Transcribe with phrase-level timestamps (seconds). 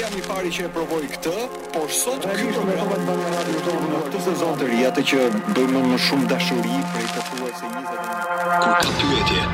[0.00, 1.32] jam i pari që e provoj këtë,
[1.74, 5.20] por sot ky program të bën radio të në këtë sezon të ri, atë që
[5.56, 8.06] bëjmë më shumë dashuri prej të thua se 20
[8.62, 9.44] Ku ka pyetje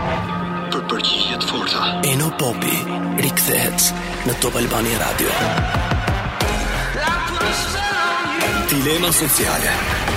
[0.73, 1.83] për përgjigje të forta.
[2.13, 2.77] Eno Popi
[3.27, 3.91] rikthehet
[4.29, 5.35] në Top Albani Radio.
[8.73, 10.10] Dilema sociale.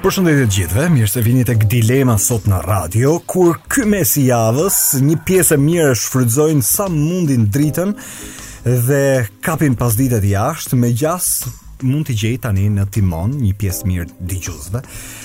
[0.00, 4.06] Përshëndetje të gjithëve, gjithve, mirë se vini të dilema sot në radio, kur këmë e
[4.08, 7.92] si javës, një piesë e mirë është sa mundin dritën
[8.86, 9.02] dhe
[9.44, 11.28] kapin pas ditët të jashtë, me gjas
[11.84, 14.80] mund të gjejt tani në timon një piesë mirë digjuzve,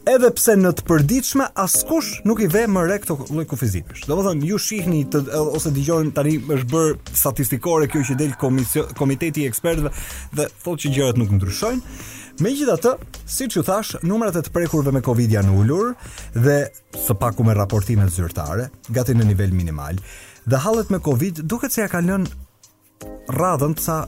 [0.09, 4.05] edhe pse në të përditshme askush nuk i ve më re këto lloj kufizimesh.
[4.09, 9.43] Domethënë ju shihni të, ose dëgjojnë tani është bër statistikore kjo që del komision, komiteti
[9.43, 9.93] i ekspertëve
[10.39, 11.97] dhe thotë që gjërat nuk ndryshojnë.
[12.43, 12.95] Megjithatë,
[13.29, 15.93] siç u thash, numrat e të prekurve me Covid janë ulur
[16.33, 16.57] dhe
[16.97, 20.01] së paku me raportimet zyrtare, gati në nivel minimal.
[20.49, 24.03] Dhe hallet me Covid duket se ja kanë lënë radhën ca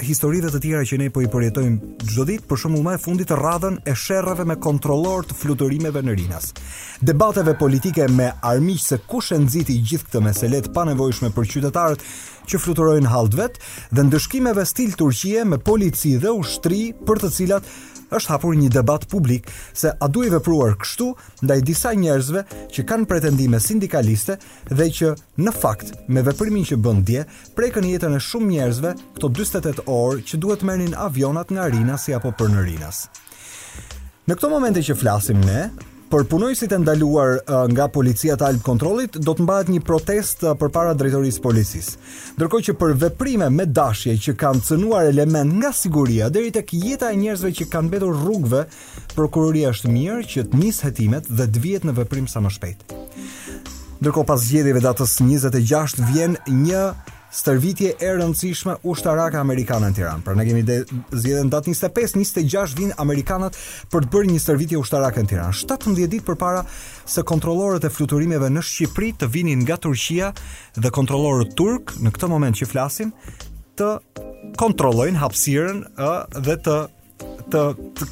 [0.00, 3.28] historive të tjera që ne po i përjetojmë çdo ditë, për shembull më e fundit
[3.28, 6.52] të radhën e sherrave me kontrollor të fluturimeve në Rinas.
[7.04, 12.06] Debateve politike me armiqtë se kush e nxiti gjithë këtë meselet panevojshme për qytetarët
[12.48, 13.58] që fluturojnë hallvet
[13.94, 17.68] dhe ndëshkimeve stil turqie me polici dhe ushtri për të cilat
[18.16, 21.08] është hapur një debat publik se a duhet vepruar kështu
[21.46, 24.38] ndaj disa njerëzve që kanë pretendime sindikaliste
[24.70, 27.24] dhe që në fakt me veprimin që bën dje
[27.58, 32.14] prekën jetën e shumë njerëzve këto 48 orë që duhet merrin avionat nga Rinas si
[32.16, 33.06] apo për në Rinas.
[34.28, 35.66] Në këto momente që flasim ne,
[36.12, 40.42] për punojësit e ndaluar uh, nga policia të Alp kontrolit, do të mbahet një protest
[40.44, 41.94] uh, përpara drejtorisë policisë.
[42.36, 47.08] Ndërkohë që për veprime me dashje që kanë cënuar element nga siguria deri tek jeta
[47.08, 48.62] e njerëzve që kanë mbetur rrugëve,
[49.16, 52.84] prokuroria është mirë që të nisë hetimet dhe të vihet në veprim sa më shpejt.
[54.04, 56.84] Ndërkohë pas zgjedhjeve datës 26 vjen një
[57.32, 60.24] stërvitje e rëndësishme ushtarake amerikane në Tiranë.
[60.26, 60.60] Pra ne kemi
[61.16, 63.56] zgjedhën datën 25, 26 vin amerikanët
[63.92, 65.60] për të bërë një stërvitje ushtarake në Tiranë.
[65.62, 66.60] 17 ditë përpara
[67.08, 70.28] se kontrollorët e fluturimeve në Shqipëri të vinin nga Turqia
[70.76, 73.14] dhe kontrollorët turk në këtë moment që flasim
[73.80, 73.88] të
[74.60, 76.12] kontrollojnë hapësirën ë
[76.48, 76.78] dhe të
[77.52, 78.10] të, të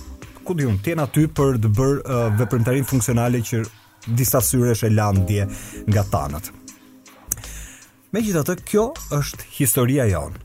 [0.48, 3.60] ku diun, të jenë aty për të bërë veprimtarinë funksionale që
[4.16, 5.44] disa syresh e landje
[5.92, 6.54] nga tanët.
[8.10, 8.84] Me gjitha të kjo
[9.14, 10.40] është historia jonë.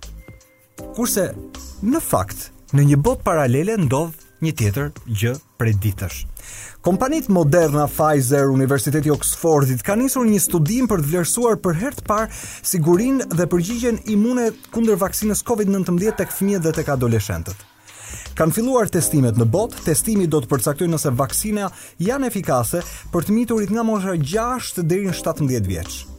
[0.93, 1.31] Kurse,
[1.81, 6.19] në fakt, në një bot paralele ndodh një tjetër gjë pre ditësh.
[6.85, 12.29] Kompanit Moderna Pfizer Universiteti Oxfordit ka njësur një studim për të vlerësuar për hertë par
[12.35, 17.57] sigurin dhe përgjigjen imune kunder vaksinës COVID-19 të këfëmijet dhe të ka adoleshentët.
[18.37, 23.37] Kanë filluar testimet në bot, testimi do të përcaktojnë nëse vaksinat janë efikase për të
[23.41, 26.11] miturit nga mosha 6 dhe 17 vjeqë.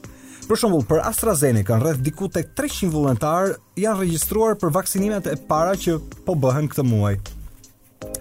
[0.46, 5.72] Për shembull, për AstraZeneca rreth diku tek 300 vullnetar janë regjistruar për vaksinimet e para
[5.74, 5.96] që
[6.26, 7.16] po bëhen këtë muaj.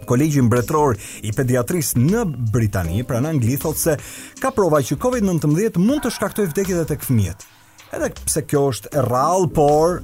[0.09, 0.97] Kolegji mbretëror
[1.29, 3.95] i pediatrisë në Britani, pra në Angli, thotë se
[4.41, 7.45] ka prova që COVID-19 mund të shkaktojë vdekje tek fëmijët.
[7.93, 10.01] Edhe pse kjo është e rrallë, por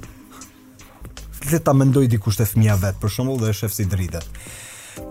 [1.50, 4.28] le ta mendoj dikush te fëmia vet, për shembull, dhe shef si dritet.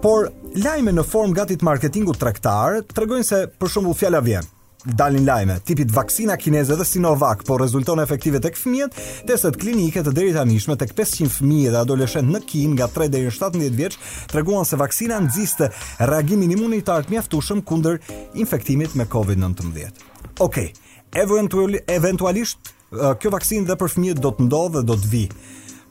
[0.05, 4.47] Por lajme në formë gatit marketingu tregtar tregojnë se për shembull fjala vjen
[4.86, 5.58] dalin lajme.
[5.66, 8.96] Tipi i vaksinës kineze dhe Sinovac po rezulton efektive tek fëmijët.
[9.28, 13.09] Testet klinike të deri tani shme tek 500 fëmijë dhe adoleshent në kin nga 3
[13.14, 13.97] deri në 17 vjeç
[14.31, 18.00] treguan se vaksina nxiste reagimin imunitar të mjaftueshëm kundër
[18.41, 19.91] infektimit me COVID-19.
[20.41, 20.72] Okej, okay.
[21.22, 25.25] eventual eventualisht kjo vaksinë dhe për fëmijët do të ndodhë dhe do të vi.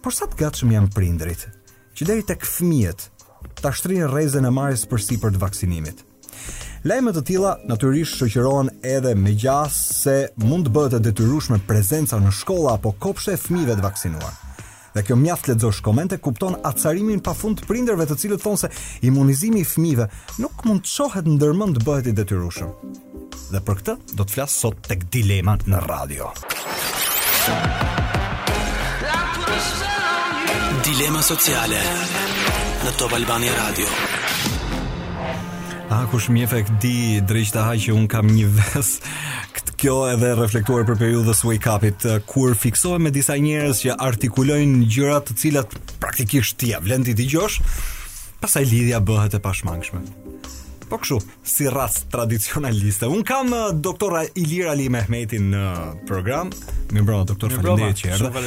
[0.01, 1.47] Por sa të gatshëm janë prindrit
[1.97, 3.09] që deri tek fëmijët
[3.61, 6.05] ta shtrinë rrezën e marrjes përsipër të vaksinimit.
[6.81, 12.17] Lajmet të tilla natyrisht shoqërohen edhe me gjasë se mund të bëhet e detyrueshme prezenca
[12.17, 14.39] në shkolla apo kopshte e fëmijëve të vaksinuar.
[14.95, 18.71] Dhe kjo mjaft lexosh komente kupton acarimin pafund të prindërve të cilët thonë se
[19.09, 20.07] imunizimi i fëmijëve
[20.41, 22.73] nuk mund të shohet ndërmend të bëhet i detyrueshëm.
[23.53, 26.33] Dhe për këtë do të flas sot tek dilema në radio.
[30.89, 31.85] Dilema sociale
[32.87, 34.20] në Top Albani Radio.
[35.91, 36.97] A kush mjef e këdi
[37.27, 38.91] drejqë të hajë që unë kam një ves
[39.57, 44.87] Këtë kjo edhe reflektuar për periudës wake upit Kur fiksohe me disa njerës që artikulojnë
[44.95, 47.59] gjërat të cilat praktikisht tja vlendit i gjosh
[48.41, 50.05] Pasaj lidhja bëhet e pashmangshme
[50.91, 53.07] po kështu si rast tradicionaliste.
[53.09, 55.79] Un kam uh, doktor Ilir Ali Mehmeti në uh,
[56.11, 56.51] program.
[56.91, 58.43] Më bëra doktor faleminderit që erdhe.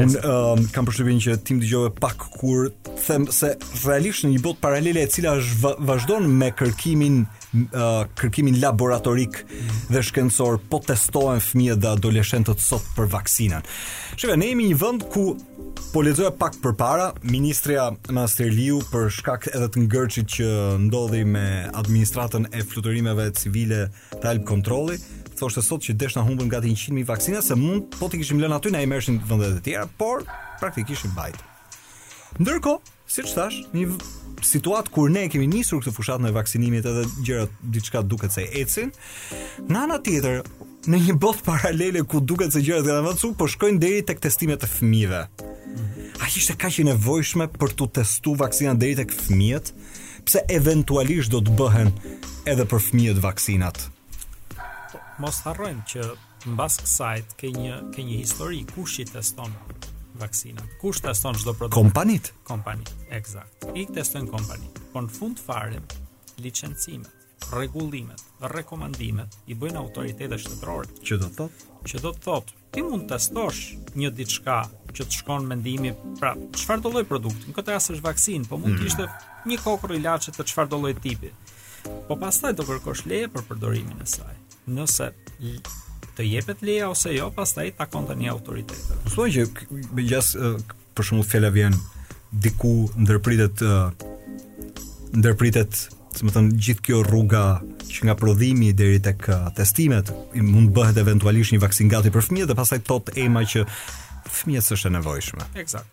[0.00, 2.70] Un uh, kam përshtypjen që tim më dëgjove pak kur
[3.04, 3.52] them se
[3.84, 9.42] realisht në një botë paralele e cila është vazhdon me kërkimin Uh, kërkimin laboratorik
[9.92, 13.66] dhe shkencor po testohen fëmijët dhe adoleshentët sot për vaksinën.
[14.16, 15.24] Shive, ne jemi një vënd ku
[15.92, 20.48] po lexoja pak përpara, ministrja Masterliu për shkak edhe të ngërçit që
[20.86, 21.44] ndodhi me
[21.76, 23.82] administratën e fluturimeve civile
[24.14, 24.96] të Alp Kontrolli,
[25.36, 28.62] thoshte sot që desh na humbën gati 100.000 vaksina se mund po ti kishim lënë
[28.62, 30.24] aty në i mershin vëndet e tjera, por
[30.62, 31.36] praktikisht i bajt.
[32.40, 33.88] Ndërkohë, siç thash, një
[34.46, 38.92] situatë kur ne kemi nisur këtë fushatë në vaksinimit edhe gjërat diçka duket se ecin.
[39.68, 40.38] në anë tjetër,
[40.88, 44.64] në një botë paralele ku duket se gjërat janë çup, po shkojnë deri tek testimet
[44.64, 45.22] e fëmijëve.
[46.22, 49.72] A ishte kaq i nevojshme për të testuar vaksinën deri tek fëmijët?
[50.24, 51.92] Pse eventualisht do të bëhen
[52.48, 53.84] edhe për fëmijët vaksinat?
[55.20, 56.10] Mos harrojmë që
[56.54, 59.52] mbas kësaj ke një ke një histori kush i teston
[60.20, 60.60] vaksinën.
[60.80, 61.74] Kush teston çdo produkt?
[61.74, 62.34] Kompanit.
[62.44, 63.64] Kompani, eksakt.
[63.74, 64.68] I teston kompani.
[64.92, 65.78] Po në fund fare
[66.40, 67.10] licencimet,
[67.52, 68.20] rregullimet,
[68.52, 70.88] rekomandimet i bëjnë autoritetet shtetërore.
[71.06, 71.70] Që do të thotë?
[71.90, 73.62] Që do të thotë, ti mund të testosh
[73.98, 74.58] një diçka
[74.92, 77.48] që të shkon mendimi, pra, çfarë do lloj produkti?
[77.50, 78.88] Në këtë rast është vaksinë, po mund të mm.
[78.90, 79.46] ishte mm.
[79.52, 81.32] një kokrë ilaçe të çfarë do lloj tipi.
[82.08, 84.34] Po pastaj do kërkosh leje për përdorimin e saj.
[84.72, 85.10] Nëse
[86.16, 89.06] të jepet leja ose jo, pastaj takon tani autoritetet.
[89.06, 89.46] Mësoj që
[90.08, 90.32] gjas
[90.92, 91.76] për shembull fjala vjen
[92.44, 93.62] diku ndërpritet
[95.12, 95.80] ndërpritet,
[96.18, 97.42] si më thon, gjithë kjo rruga
[97.92, 99.26] që nga prodhimi deri tek
[99.58, 103.66] testimet mund bëhet eventualisht një vaksin gati për fëmijët dhe pastaj thotë Ema që
[104.32, 105.50] fëmijët s'është e nevojshme.
[105.64, 105.92] Eksakt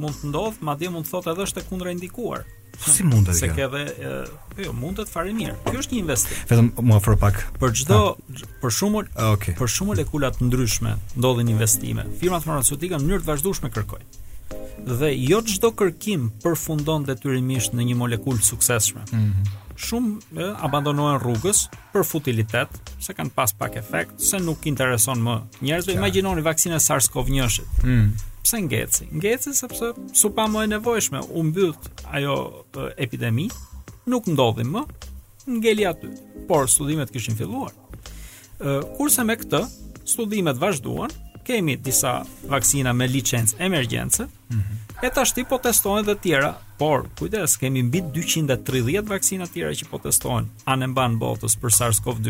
[0.00, 2.44] mund të ndodh, madje mund të thotë edhe është e kundërindikuar.
[2.78, 4.12] Si mund të Se ke dhe e,
[4.52, 5.56] po jo, mund të të fare mirë.
[5.66, 6.42] Kjo është një investim.
[6.50, 7.40] Vetëm më ofro pak.
[7.58, 8.38] Për çdo ah.
[8.62, 9.56] për shumë ah, okay.
[9.58, 12.06] për e lekula të ndryshme ndodhin investime.
[12.20, 14.16] Firmat farmaceutike në mënyrë të vazhdueshme kërkojnë.
[14.88, 19.02] Dhe jo çdo kërkim përfundon detyrimisht në një molekul suksesshme.
[19.10, 19.56] Mm -hmm.
[19.78, 22.68] Shumë e, rrugës për futilitet,
[23.00, 27.66] se kanë pas pak efekt, se nuk intereson më Njerëzit Imagjinoni vaksinën SARS-CoV-1-shit.
[27.84, 29.04] Mm Pse ngeci?
[29.12, 31.82] Ngeci sepse su pa më e nevojshme, u mbyllt
[32.16, 32.36] ajo
[32.96, 33.48] epidemi,
[34.10, 34.82] nuk ndodhim më,
[35.58, 36.10] ngelli aty.
[36.48, 37.72] Por, studimet këshin filluar.
[38.96, 39.62] Kurse me këtë,
[40.08, 41.10] studimet vazhduan,
[41.48, 45.06] kemi disa vakcina me licencë emergjence, mm -hmm.
[45.06, 49.84] e ta shti po testojnë dhe tjera, por, kujdes, kemi mbi 230 vakcina tjera që
[49.90, 52.28] po testojnë anëmban botës për SARS-CoV-2.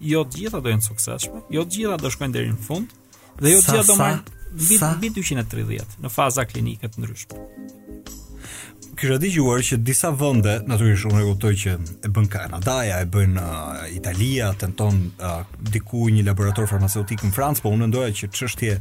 [0.00, 2.92] Jo të gjitha dojnë sukseshme, jo të gjitha dojnë shkojnë në fundë,
[3.40, 4.22] Dhe jo të gjitha do jo jo marrë
[4.52, 7.44] mbi 230 në faza klinike të ndryshme.
[9.00, 11.76] Kisha dëgjuar që disa vende, natyrisht unë e kuptoj që
[12.06, 17.64] e bën Kanadaja, e bën uh, Italia, tenton uh, diku një laborator farmaceutik në Francë,
[17.64, 18.74] po unë ndoja që çështje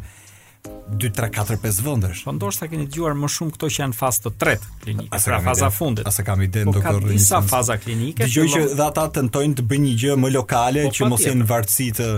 [0.97, 2.23] 2 3 4 5 vendesh.
[2.25, 5.69] Po ndoshta keni dëgjuar më shumë këto që janë fazë të tretë klinike, pra faza
[5.71, 6.07] fundit.
[6.09, 7.13] Asa kam ide do Po rrinë.
[7.13, 8.25] Disa faza klinike.
[8.25, 11.47] Dëgjoj që dhe ata tentojnë të bëjnë një gjë më lokale po, që mos jenë
[11.49, 12.09] varësi të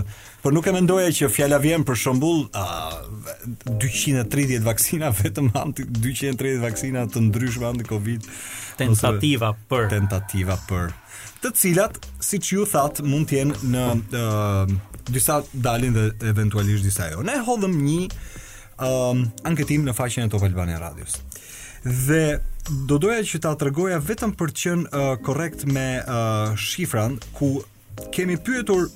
[0.42, 2.40] Por nuk e mendoja që fjala vjen për shembull
[3.84, 8.26] 230 vaksina vetëm anti 230 vaksina të ndryshme anti Covid.
[8.80, 10.90] Tentativa për tentativa për
[11.42, 14.26] të cilat, siç ju that, mund të jenë në
[15.14, 17.22] disa dalin dhe eventualisht disa jo.
[17.26, 18.04] Ne hodhëm një
[18.84, 21.18] um, anketim në faqen e Top Albania Radios.
[21.84, 22.40] Dhe
[22.88, 27.54] do doja që ta tregoja vetëm për të qenë uh, korrekt me uh, shifran ku
[28.14, 28.86] kemi pyetur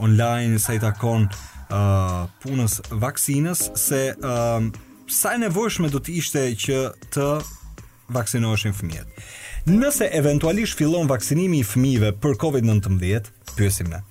[0.01, 4.67] online sa i takon uh, punës vaksinës se uh,
[5.13, 6.79] sa nevojshme do të ishte që
[7.13, 7.29] të
[8.13, 9.21] vaksinoheshin fëmijët.
[9.69, 14.01] Nëse eventualisht fillon vaksinimi i fëmijëve për COVID-19, pyesim ne.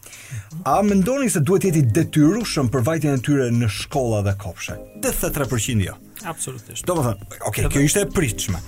[0.65, 4.77] A ndoni se duhet jeti detyrushëm për vajtjen e tyre në shkolla dhe kopshe?
[5.03, 5.97] 83% jo.
[6.23, 6.85] Absolutisht.
[6.87, 8.61] Do më thënë, ok, kjo ishte e pritshme.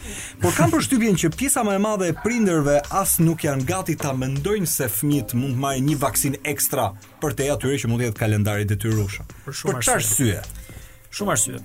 [0.43, 4.11] Por kam përshtypjen që pjesa më e madhe e prindërve as nuk janë gati ta
[4.19, 6.89] mendojnë se fëmijët mund të marrin një vaksinë ekstra
[7.23, 9.29] për te atyre që mund jetë kalendari detyrushëm.
[9.47, 9.99] Për shumë arsye?
[10.01, 10.73] arsye?
[11.15, 11.61] Shumë arsye.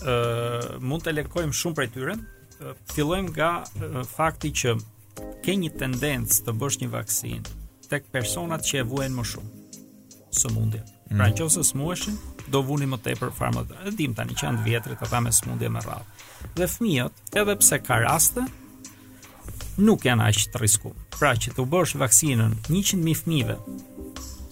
[0.00, 2.16] Ë, uh, mund të lekojmë shumë prej tyre.
[2.62, 4.78] Uh, fillojmë nga uh, fakti që
[5.44, 9.62] ke një tendencë të bësh një vaksinë tek personat që e vuajn më shumë
[10.34, 10.88] sëmundjen.
[11.10, 11.18] Mm.
[11.18, 12.16] Pra nëse smueshin,
[12.50, 13.70] do vuni më tepër farmat.
[13.86, 16.26] E dim tani që janë vjetrit ata me smundje me radhë.
[16.58, 18.44] Dhe fëmijët, edhe pse ka raste,
[19.78, 20.92] nuk janë aq të risku.
[21.14, 23.58] Pra që të bësh vaksinën 100.000 fëmijëve,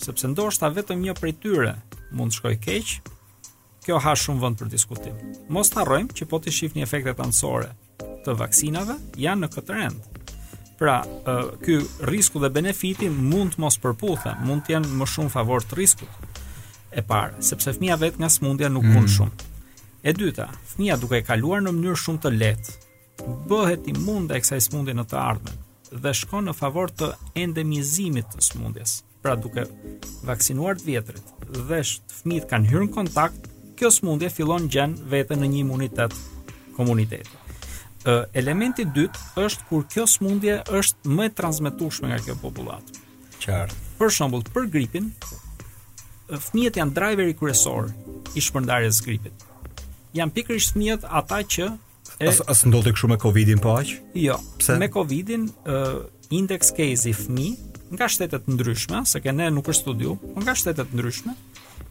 [0.04, 1.74] sepse ndoshta vetëm një prej tyre
[2.14, 2.94] mund të shkojë keq,
[3.82, 5.18] kjo ha shumë vend për diskutim.
[5.50, 7.72] Mos harrojmë që po të shihni efektet anësore
[8.22, 10.12] të vaksinave janë në këtë rend.
[10.82, 10.98] Pra,
[11.64, 11.76] ky
[12.10, 16.40] risku dhe benefiti mund të mos përputhe, mund të jenë më shumë favor të riskut.
[16.90, 19.12] E parë, sepse fëmia vetë nga smundja nuk mund mm.
[19.14, 19.46] shumë.
[20.02, 22.74] E dyta, fëmia duke e kaluar në mënyrë shumë të lehtë,
[23.52, 25.60] bëhet i mund e kësaj smundje në të ardhmen
[26.02, 27.12] dhe shkon në favor të
[27.44, 28.96] endemizimit të smundjes.
[29.22, 29.68] Pra duke
[30.26, 31.30] vaksinuar të vjetrit
[31.70, 31.84] dhe
[32.16, 33.46] fëmijët kanë hyrë në kontakt,
[33.78, 36.18] kjo smundje fillon gjenë veten në një imunitet
[36.74, 37.38] komunitetit
[38.32, 42.82] elementi dytë është kur kjo smundje është më e transmetueshme nga kjo popullat.
[43.42, 43.76] Qartë.
[43.99, 45.11] Për shembull, për gripin,
[46.32, 47.92] fëmijët janë driveri kryesor
[48.38, 49.47] i shpërndarjes së gripit.
[50.16, 51.68] Jan pikërisht fëmijët ata që
[52.18, 52.30] e...
[52.30, 53.94] as, as ndodhte kështu me Covidin po aq?
[54.18, 54.38] Jo.
[54.61, 54.78] Pse?
[54.80, 56.02] Me Covidin, ë uh,
[56.35, 60.40] index case i fëmijë nga shtete të ndryshme, se kanë ne nuk është studiu, po
[60.40, 61.35] nga shtete të ndryshme,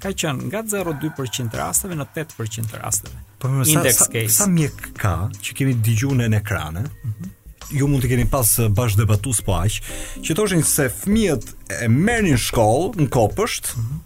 [0.01, 3.21] ka qen nga 0.2% rasteve në 8% rasteve.
[3.41, 6.83] Po më sa sa, sa mjek ka që kemi dëgjuar në ekran, ë?
[6.83, 7.37] Mm -hmm.
[7.71, 9.77] Ju mund të keni pas bash debatues po aq,
[10.21, 11.43] që thoshin se fëmijët
[11.83, 13.99] e merrnin shkollë në kopësht mm -hmm.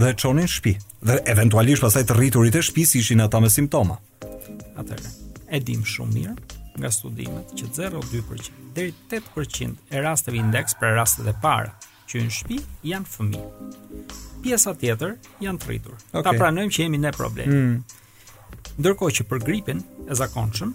[0.00, 0.74] dhe e çonin në shtëpi.
[1.06, 3.96] Dhe eventualisht pasaj të rriturit e shtëpisë ishin ata me simptoma.
[4.80, 5.10] Atëherë,
[5.54, 6.36] e dim shumë mirë
[6.78, 8.94] nga studimet që 0.2% deri
[9.36, 11.70] 8% e rasteve indeks për rastet e para
[12.12, 13.68] që në shtëpi janë fëmijë.
[14.44, 15.94] Pjesa tjetër janë të rritur.
[16.10, 16.24] Okay.
[16.26, 17.52] Ta pranojmë që jemi ne problem.
[17.52, 18.80] Mm.
[18.82, 20.74] Ndërkohë që për gripin e zakonshëm,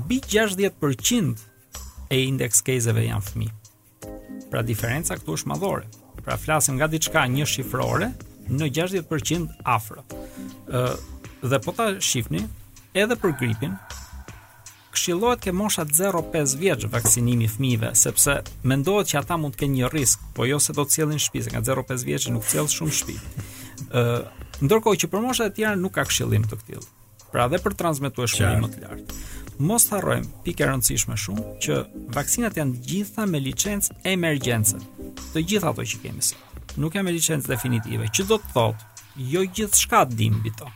[0.00, 1.46] mbi 60%
[2.14, 3.54] e index case janë fëmijë.
[4.50, 5.86] Pra diferenca këtu është madhore.
[6.26, 8.10] Pra flasim nga diçka një shifrore
[8.50, 10.02] në 60% afër.
[10.66, 10.96] Ëh
[11.46, 12.40] dhe po ta shihni
[12.96, 13.76] edhe për gripin,
[14.96, 18.36] këshillohet ke mosha 0-5 vjeç vaksinimi i fëmijëve, sepse
[18.70, 21.52] mendohet që ata mund të kenë një risk, po jo se do të cilin se
[21.52, 23.46] nga 0-5 vjeç nuk cilë shumë shtëpi.
[23.92, 24.04] Ë,
[24.64, 26.86] ndërkohë që për moshat e tjera nuk ka këshillim të këtill.
[27.34, 29.20] Pra dhe për transmetuar shumë më të lartë.
[29.68, 31.76] Mos harrojmë pikë e rëndësishme shumë që
[32.16, 34.80] vaksinat janë të gjitha me licencë emergjencë.
[35.34, 36.76] Të gjitha ato që kemi sot.
[36.80, 40.70] Nuk janë me licencë definitive, që do të thotë jo gjithçka dim mbi to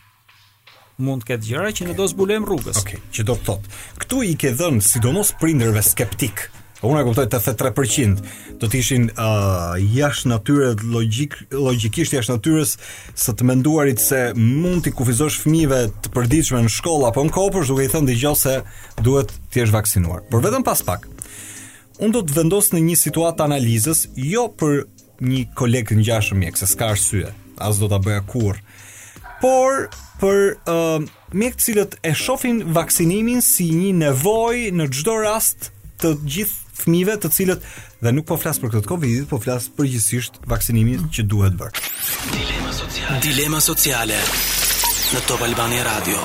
[1.04, 2.80] mund të ketë gjëra që ne do zbulojmë rrugës.
[2.84, 6.46] Okej, okay, që do të thotë, këtu i ke dhënë sidomos prindërve skeptik.
[6.86, 8.20] Unë e kuptoj të thet 3%,
[8.62, 12.72] do të ishin uh, jashtë natyrës logjik, logjikisht jashtë natyrës
[13.20, 17.68] së të menduarit se mund të kufizosh fëmijëve të përditshëm në shkollë apo në kopës,
[17.68, 18.54] duke i thënë dëgjoj se
[19.04, 20.24] duhet të jesh vaksinuar.
[20.32, 21.04] Por vetëm pas pak.
[22.00, 24.86] Unë do të vendos në një situatë analizës, jo për
[25.20, 27.28] një kolekt ngjashëm mjekës, s'ka arsye,
[27.60, 28.62] as do ta bëja kurr.
[29.44, 30.98] Por për uh,
[31.34, 35.70] mjekë të cilët e shofin vaksinimin si një nevoj në gjdo rast
[36.02, 37.64] të gjithë fmive të cilët
[38.00, 41.10] dhe nuk po flasë për këtë të Covid, po flasë për gjithësisht vaksinimin mm.
[41.14, 41.84] që duhet bërë.
[42.36, 44.20] Dilema sociale Dilema sociale
[45.10, 46.22] në Top Albani Radio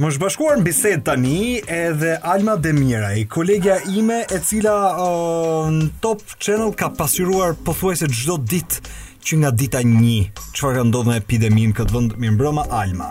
[0.00, 6.24] Më shbashkuar në bised tani edhe Alma Demiraj, kolegja ime e cila uh, në Top
[6.40, 11.74] Channel ka pasuruar pothuajse çdo ditë që nga dita 1 çfarë ka ndodhur me epidemin
[11.76, 13.10] këtë vend mirëmbrëma Alma.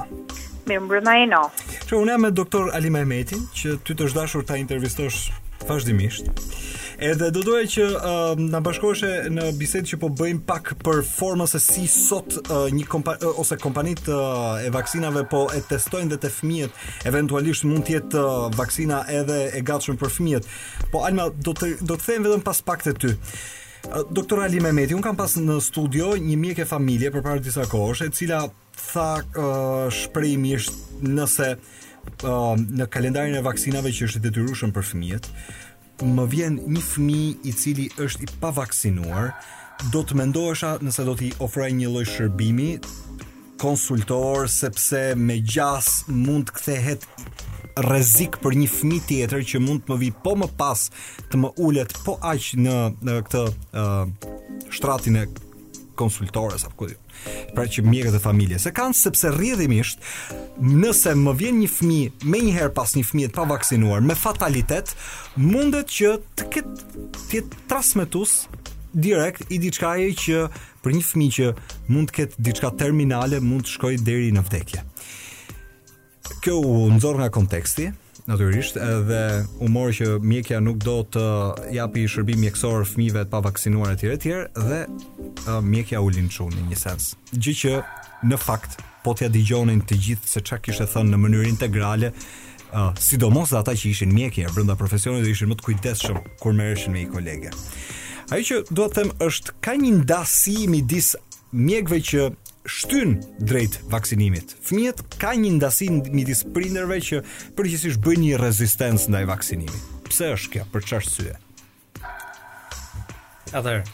[0.70, 1.44] Mirëmbrëma Eno.
[1.88, 5.30] Që unë jam me doktor Ali Mehmetin që ty të dashur ta intervistosh
[5.70, 6.30] vazhdimisht.
[7.00, 11.48] Edhe do doja që uh, na bashkoheshe në bisedë që po bëjmë pak për formën
[11.48, 16.18] se si sot uh, një kompa ose kompanitë uh, e vaksinave po e testojnë dhe
[16.26, 20.52] të fëmijët eventualisht mund të jetë uh, vaksina edhe e gatshme për fëmijët.
[20.92, 23.16] Po Alma do të do të them vetëm pas pak të ty.
[24.12, 28.04] Doktor Ali Mehmeti, un kam pas në studio një mjek e familje përpara disa kohësh,
[28.08, 28.42] e cila
[28.80, 30.76] tha uh, shprehimisht
[31.08, 35.32] nëse uh, në kalendarin e vaksinave që është detyrueshëm për fëmijët,
[36.06, 39.34] më vjen një fëmijë i cili është i pavaksinuar,
[39.94, 42.72] do të mendohesha nëse do t'i ofroj një lloj shërbimi
[43.60, 47.08] konsultor sepse me gjas mund të kthehet
[47.86, 50.86] rrezik për një fëmijë tjetër që mund të më vi po më pas
[51.32, 55.26] të më ulet po aq në, në këtë uh, shtratin e
[56.00, 56.98] konsultores apo kujt.
[57.56, 60.04] Pra që mjekët e familjes e kanë sepse rrjedhimisht
[60.64, 64.94] nëse më vjen një fëmijë me një herë pas një fëmijë të pavaksinuar me fatalitet
[65.36, 68.38] mundet që të ketë të jetë transmetues
[68.96, 70.46] direkt i diçka që
[70.84, 71.50] për një fëmijë që
[71.92, 74.86] mund të ketë diçka terminale mund të shkojë deri në vdekje
[76.42, 77.92] kjo u nxorr nga konteksti,
[78.26, 81.24] natyrisht, edhe u mor që mjekja nuk do të
[81.76, 84.34] japi shërbim mjekësor fëmijëve të pavaksinuar etj etj
[84.66, 84.82] dhe
[85.66, 87.14] mjekja u linçon në një sens.
[87.34, 87.74] Gjë që
[88.30, 92.12] në fakt po t'ia dëgjonin të gjithë se çka kishte thënë në mënyrë integrale,
[92.74, 96.94] uh, sidomos ata që ishin mjekje brenda profesionit dhe ishin më të kujdesshëm kur merreshin
[96.94, 97.54] me i kolege.
[98.30, 101.16] Ajo që dua të them është ka një ndasi midis
[101.56, 102.28] mjekëve që
[102.66, 104.56] shtyn drejt vaksinimit.
[104.66, 107.22] Fëmijët ka një ndasi midis prindërve që
[107.58, 109.88] përgjithsisht bëjnë një rezistencë ndaj vaksinimit.
[110.10, 110.66] Pse është kjo?
[110.74, 111.38] Për çfarë syje?
[113.50, 113.88] Atëherë,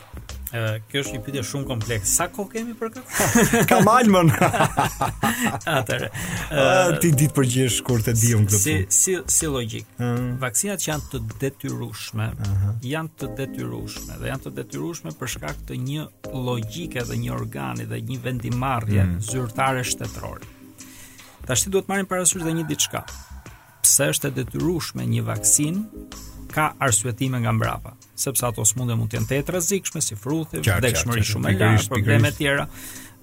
[0.56, 2.12] Edhe kjo është një pyetje shumë komplekse.
[2.16, 3.32] Sa kohë kemi për këtë?
[3.72, 4.30] Kam almën.
[5.78, 6.08] Atëre.
[7.04, 8.62] ti ditë përgjigjesh kur të diun këtë.
[8.64, 9.90] Si si si logjik.
[10.42, 12.28] Vaksinat që janë të detyrueshme,
[12.88, 16.06] janë të detyrueshme dhe janë të detyrueshme për shkak të një
[16.48, 19.20] logjike dhe një organi dhe një vendimarrje mm.
[19.30, 20.54] zyrtare shtetërore.
[21.46, 23.04] Tashti duhet marrim parasysh dhe një diçka.
[23.86, 26.06] Pse është e detyrueshme një vaksinë
[26.56, 27.92] ka arsyetime nga mbrapa,
[28.24, 32.32] sepse ato smundje mund të jenë të rrezikshme si fruthi, vdekshmëri shumë e lartë, probleme
[32.36, 32.68] të tjera.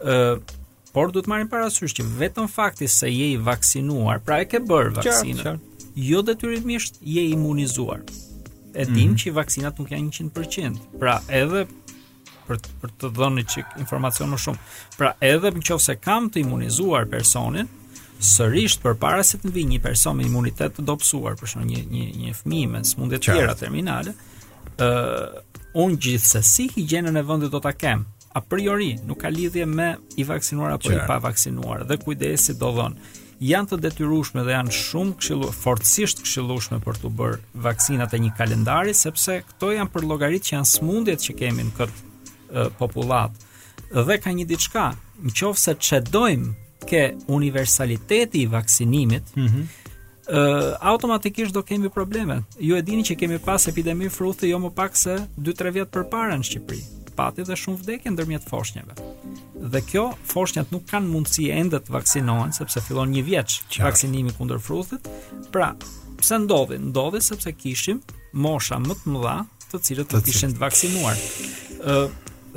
[0.05, 0.61] ë
[0.93, 4.91] Por duhet marrin parasysh që vetëm fakti se je i vaksinuar, pra e ke bërë
[4.99, 5.55] vaksinën.
[6.11, 8.03] Jo detyrimisht je imunizuar.
[8.77, 9.17] E dim mm.
[9.23, 10.83] që vaksinat nuk janë 100%.
[11.01, 11.63] Pra edhe
[12.45, 14.61] për për të dhënë çik informacion më shumë.
[14.99, 17.73] Pra edhe nëse kam të imunizuar personin,
[18.23, 22.05] sërish përpara se të vijë një person me imunitet të dobësuar, për shembull një një
[22.23, 24.13] një fëmijë me sëmundje të tjera terminale,
[24.79, 25.41] ë uh,
[25.83, 28.05] un gjithsesi higjienën e vendit do ta kem.
[28.33, 32.71] A priori nuk ka lidhje me i vaksinuar apo i i pavaksinuar dhe kujdesi do
[32.77, 32.95] dhon.
[33.43, 38.31] Janë të detyrueshme dhe janë shumë këshillu fortësisht këshillueshme për të bërë vaksinat e një
[38.39, 43.49] kalendari sepse këto janë për llogaritë që janë sëmundjet që kemi në këtë uh, popullat
[43.93, 49.67] dhe ka një diçka, nëse çedojmë ke universaliteti i vaksinimit, mm -hmm.
[50.81, 52.43] automatikisht do kemi probleme.
[52.61, 56.37] Ju e dini që kemi pas epidemi fruthi jo më pak se 2-3 vjet përpara
[56.39, 56.83] në Shqipëri.
[57.17, 58.95] Pati dhe shumë vdekje ndërmjet foshnjave.
[59.73, 64.61] Dhe kjo foshnjat nuk kanë mundësi ende të vaksinohen sepse fillon një vjeç vaksinimi kundër
[64.61, 65.09] frutit.
[65.53, 65.75] Pra,
[66.21, 66.79] pse ndodhi?
[66.79, 68.01] Ndodhi sepse kishim
[68.33, 71.17] mosha më të mëdha, të cilët të kishin të vaksinuar.
[71.85, 72.09] ë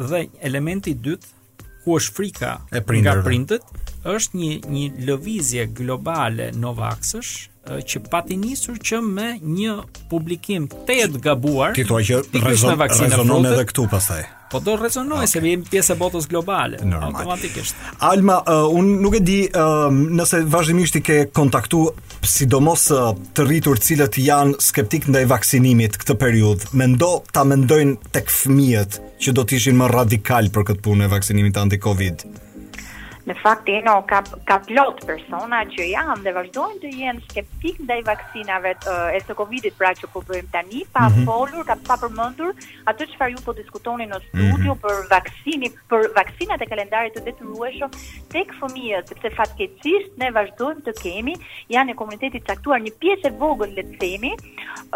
[0.09, 1.27] dhe elementi i dytë
[1.83, 3.61] ku është frika e nga prindët,
[4.13, 9.71] është një një lëvizje globale Novaxsh që pati nisur që me një
[10.11, 14.19] publikim të jetë gabuar Ti thua që rezon, rezonon edhe këtu pastaj
[14.51, 15.31] Po do rezonoj okay.
[15.31, 17.15] se vi pjesë e botës globale Normal.
[17.23, 17.73] automatikisht.
[18.05, 21.81] Alma, uh, unë nuk e di uh, nëse vazhdimisht i ke kontaktu
[22.21, 28.29] sidomos uh, të rritur cilët janë skeptik ndaj vaksinimit këtë periud Mendo ta mendojnë tek
[28.31, 32.27] fëmijët që do të ishin më radikal për këtë punë e vaksinimit anti-Covid.
[33.25, 37.95] Në fakt eno ka ka plot persona që janë dhe vazhdojnë të jenë skeptik ndaj
[38.09, 41.25] vaksinave të, e të Covidit pra që po bëjmë tani, pa mm -hmm.
[41.29, 42.51] folur, ka pa përmendur
[42.91, 44.27] atë çfarë ju po diskutoni në mhm.
[44.29, 44.83] studio mm -hmm.
[44.83, 47.91] për vaksinin, për vaksinat e kalendarit të detyrueshëm
[48.35, 51.33] tek fëmijët, sepse fatkeqësisht ne vazhdojmë të kemi
[51.75, 54.31] janë në komunitetit caktuar një pjesë e vogël le të themi,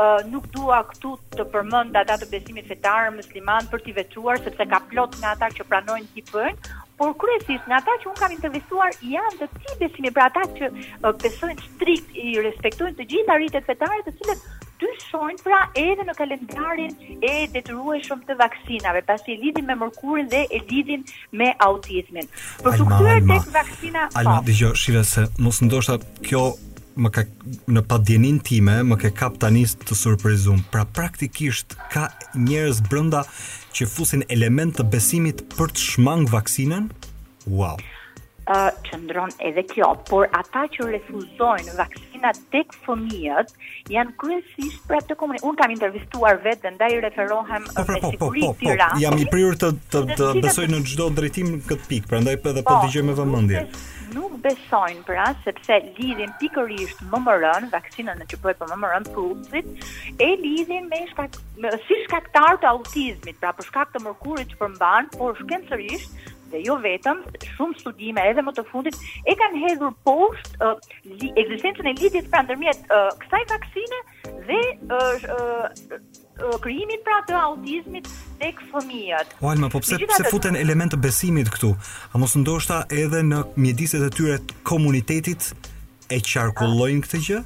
[0.03, 4.63] ë nuk dua këtu të përmend ata të besimit fetar musliman për t'i veçuar sepse
[4.73, 6.57] ka plot nga ata që pranojnë bëjnë,
[6.99, 10.69] por kryesisht nga ata që un kam intervistuar janë të cilë besimi pra ata që
[11.23, 14.43] besojnë strikt i respektojnë të gjitha rritet fetare të cilët
[14.83, 16.97] dyshojnë pra edhe në kalendarin
[17.31, 21.03] e detyrueshëm të vaksinave, pasi lidhin me mërkurin dhe e lidhin
[21.39, 22.27] me autizmin.
[22.63, 24.05] Për të kthyer tek vaksina.
[24.13, 24.47] Alma, po.
[24.51, 26.45] dëgjoj, shive se mos ndoshta kjo
[26.99, 27.23] më ka
[27.75, 30.63] në padjenin time më ke kap tani të surprizum.
[30.73, 33.23] Pra praktikisht ka njerëz brenda
[33.75, 36.89] që fusin element të besimit për të shmang vaksinën?
[37.49, 37.79] Wow.
[38.49, 43.51] Uh, ndronë edhe kjo, por ata që refuzojnë vaksinat tek fëmijët
[43.93, 45.43] janë kryesisht atë pra të komunit.
[45.45, 48.73] Unë kam intervistuar vetë dhe ndaj referohem po, pra, me po, po, po, po,
[49.05, 52.57] jam i prirur të, të, të, besoj në gjdo drejtim këtë pikë, pra ndaj për
[52.57, 53.63] dhe po, po të gjemë e vëmëndje.
[53.75, 59.07] Po, nuk besojnë pra sepse lidhin pikërisht MMR-n, vaksinën në që bëhet për po MMR-n
[59.15, 64.53] pulcit, e lidhin me shkak me, si shkaktar të autizmit, pra për shkak të mërkurit
[64.55, 67.19] që përmban, por shkencërisht dhe jo vetëm,
[67.55, 68.95] shumë studime edhe më të fundit
[69.29, 74.01] e kanë hedhur poshtë uh, li, ekzistencën e lidhjes pra ndërmjet uh, kësaj vakcine
[74.49, 76.01] dhe uh, uh,
[76.39, 78.05] Eh, krijimit pra të autizmit
[78.39, 79.33] tek fëmijët.
[79.43, 80.61] O Alma, po pse pse futen të...
[80.63, 81.73] elementë besimit këtu?
[82.15, 85.49] A mos ndoshta edhe në mjediset e tyre të komunitetit
[86.15, 87.41] e qarkullojnë këtë gjë?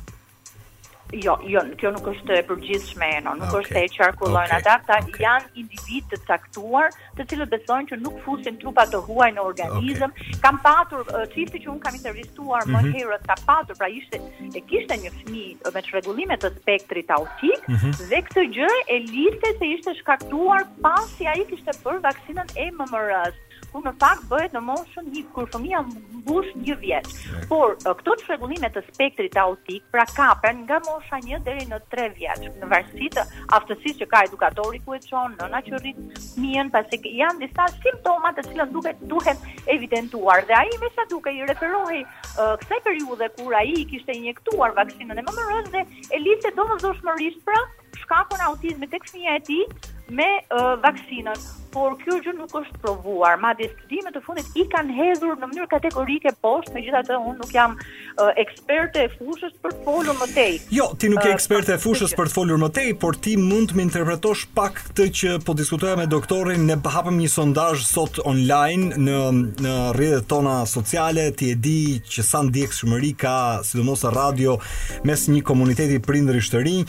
[1.21, 3.61] Jo, jo, kjo nuk është e përgjithshme, no, nuk okay.
[3.61, 4.63] Ah, është e qarkullojnë okay.
[4.65, 5.21] ata, ta okay.
[5.21, 10.09] janë individ të caktuar, të cilët besojnë që nuk fusin trupa të huaj në organizëm.
[10.17, 10.39] Okay.
[10.45, 12.79] Kam patur çifti që un kam intervistuar mm -hmm.
[12.79, 12.97] më mhm.
[12.97, 14.21] herët, ka patur, pra ishte
[14.57, 17.93] e kishte një fëmijë me çrregullime të spektrit autik mm -hmm.
[18.09, 23.37] dhe këtë gjë e lirte se ishte shkaktuar pasi ai kishte bërë vaksinën e MMR-s
[23.73, 27.07] ku në fakt bëhet në moshën një kur fëmia mbush 1 vjeç.
[27.49, 32.45] Por këto çrregullime të spektrit autik, pra kapen nga mosha 1 deri në 3 vjeç,
[32.61, 33.25] në varësi të
[33.57, 37.65] aftësisë që ka edukatori ku e çon, nëna që rrit fëmijën, pasi që janë disa
[37.79, 39.43] simptoma të cilën duhet duhen
[39.75, 42.03] evidentuar dhe ai me sa duke i referohej
[42.37, 47.59] kësaj periudhe kur ai kishte injektuar vaksinën e MMR-së dhe e liste domosdoshmërisht pra
[48.03, 49.65] shkakun autizmit tek fëmia e tij
[50.11, 51.29] me uh, vaksinën,
[51.73, 53.39] por kjo gjë nuk është provuar.
[53.41, 57.71] Madje studimet e fundit i kanë hedhur në mënyrë kategorike poshtë, megjithatë unë nuk jam
[57.79, 60.51] uh, eksperte e fushës për të folur më tej.
[60.73, 63.71] Jo, ti nuk je eksperte e fushës për të folur më tej, por ti mund
[63.71, 68.19] të më interpretosh pak këtë që po diskutoja me doktorin, ne hapëm një sondazh sot
[68.29, 69.17] online në
[69.63, 73.35] në rrjetet tona sociale, ti e di që sa ndjekshmëri ka,
[73.65, 74.59] sidomos në radio,
[75.07, 76.83] mes një komuniteti prindërish të rinj,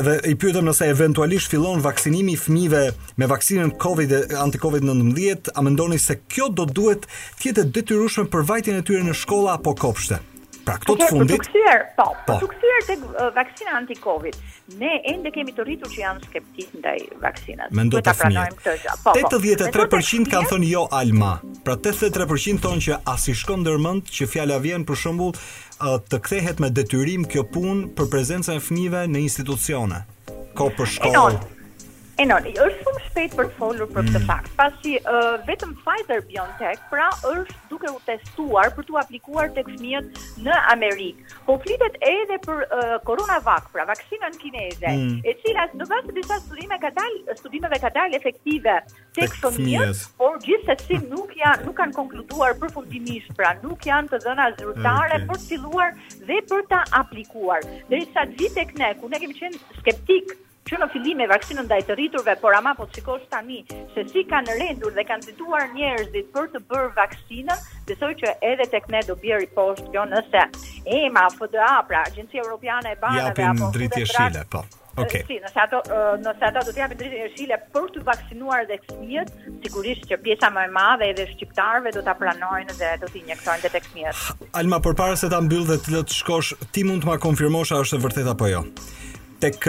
[0.00, 5.98] edhe i pyetëm nëse eventualisht fillon vaksinimi i fëmijëve me vaksinën COVID anti-COVID-19, a mendoni
[5.98, 7.06] se kjo do duhet
[7.38, 10.20] të jetë detyrueshme për vajtjen e tyre në shkolla apo kopshte?
[10.60, 11.46] Pra këto të fundit,
[11.96, 12.34] po, po.
[12.42, 14.34] Suksesi tek vaksina anti-COVID,
[14.78, 17.72] ne ende kemi të rritur që janë skeptik ndaj vaksinave.
[17.78, 18.96] Mendo ta pranojmë këtë.
[19.06, 19.14] Po.
[19.16, 20.32] 83% po.
[20.34, 21.30] kanë thënë jo Alma.
[21.64, 25.32] Pra 83% thonë që as i shkon ndërmend që fjala vjen për shembull
[25.80, 30.02] të kthehet me detyrim kjo punë për prezencën e fëmijëve në institucione.
[30.52, 31.56] Ko për shkollë.
[32.20, 34.24] E nërë, është shumë shpejt për të folur për këtë mm.
[34.30, 39.64] fakt, pasi uh, vetëm Pfizer BioNTech pra është duke u testuar për të aplikuar të
[39.68, 41.24] këshmijët në Amerikë.
[41.46, 45.16] Po flitet edhe për uh, CoronaVac, pra vaksinën kineze, mm.
[45.24, 48.76] e cila në vazë të disa studime ka dal, studimeve ka dalë efektive
[49.16, 54.12] të këshmijët, por gjithë se si nuk, janë, nuk kanë konkluduar përfundimisht, pra nuk janë
[54.12, 55.26] të dhëna zyrtare okay.
[55.32, 55.96] për të filuar
[56.28, 57.64] dhe për të aplikuar.
[57.88, 61.26] Dhe i sa gjithë e këne, ku ne kemi qenë skeptikë që në fillim me
[61.30, 63.60] vaksinën ndaj të rriturve, por ama po shikosh tani
[63.94, 68.66] se si kanë rendur dhe kanë dituar njerëzit për të bërë vaksinën, besoj që edhe
[68.74, 70.44] tek ne do bjerë poshtë kjo nëse
[70.98, 74.64] EMA, FDA, pra Agjencia Europiane e Banave apo Japim dritë shile, po.
[75.00, 75.22] Okej.
[75.22, 75.22] Okay.
[75.28, 75.80] Si, nëse ato
[76.20, 79.30] nëse ato do të japin dritë jeshile për të vaksinuar dhe fëmijët,
[79.62, 83.70] sigurisht që pjesa më e madhe edhe shqiptarëve do ta pranojnë dhe do të injektojnë
[83.76, 84.50] tek fëmijët.
[84.60, 87.72] Alma, përpara se ta mbyll dhe të lë të shkosh, ti mund të ma konfirmosh
[87.72, 88.66] a është e vërtet apo jo?
[89.40, 89.64] tek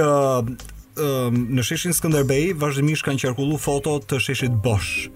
[0.98, 5.08] um, në sheshin Skënderbej vazhdimisht kanë qarkullu foto të sheshit bosh.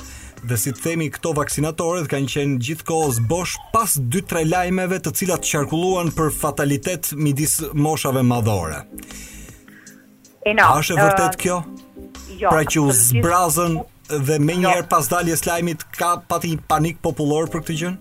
[0.46, 5.48] Dhe si të themi, këto vaksinatorët kanë qenë gjithkohës bosh pas 2-3 lajmeve të cilat
[5.48, 8.84] qarkulluan për fatalitet midis moshave madhore.
[10.46, 10.68] E na.
[10.76, 11.62] A është vërtet kjo?
[12.38, 12.50] jo.
[12.52, 13.78] Pra që u zbrazën
[14.28, 14.90] dhe menjëherë jo.
[14.92, 17.94] pas daljes lajmit ka pati një panik popullor për këtë gjë?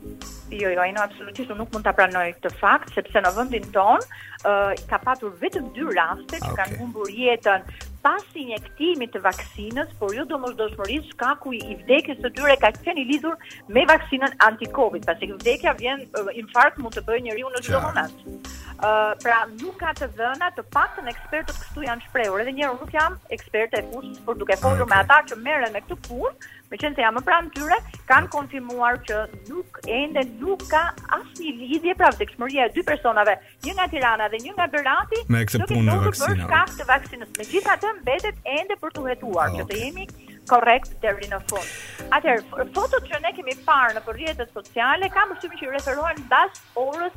[0.59, 4.05] Jo, jo, ajo absolutisht nuk mund ta pranoj këtë fakt sepse në vendin ton ë
[4.47, 7.65] uh, ka patur vetëm dy raste që ah, kanë humbur jetën
[8.05, 13.07] pas injektimit të vaksinës, por jo domosdoshmërisht shkaku i vdekjes së tyre ka qenë i
[13.15, 13.39] lidhur
[13.73, 18.21] me vaksinën anti-Covid, pasi vdekja vjen uh, infarkt mund të bëjë njeriu në çdo moment.
[18.29, 22.45] Uh, pra nuk ka të dhëna të paktën ekspertët këtu janë shprehur.
[22.45, 24.93] Edhe njëherë nuk jam ekspert e kush, por duke folur ah, okay.
[24.93, 26.35] me ata që merren me këtë punë,
[26.75, 27.77] me qenë se jam pranë tyre,
[28.09, 29.19] kanë konfirmuar që
[29.51, 30.81] nuk ende nuk ka
[31.19, 35.21] asnjë lidhje të pra, këshmërje e dy personave, një nga Tirana dhe një nga Berati,
[35.31, 36.43] me nuk e punë vaksinën.
[36.43, 37.33] Nuk ka të vaksinës.
[37.39, 39.51] Megjithatë mbetet ende për të hetuar, okay.
[39.51, 41.69] Ah, që të jemi korrekt deri në fund.
[42.13, 47.17] Atëherë, fotot që ne kemi parë në rrjetet sociale kanë përshtypjen që referohen bas orës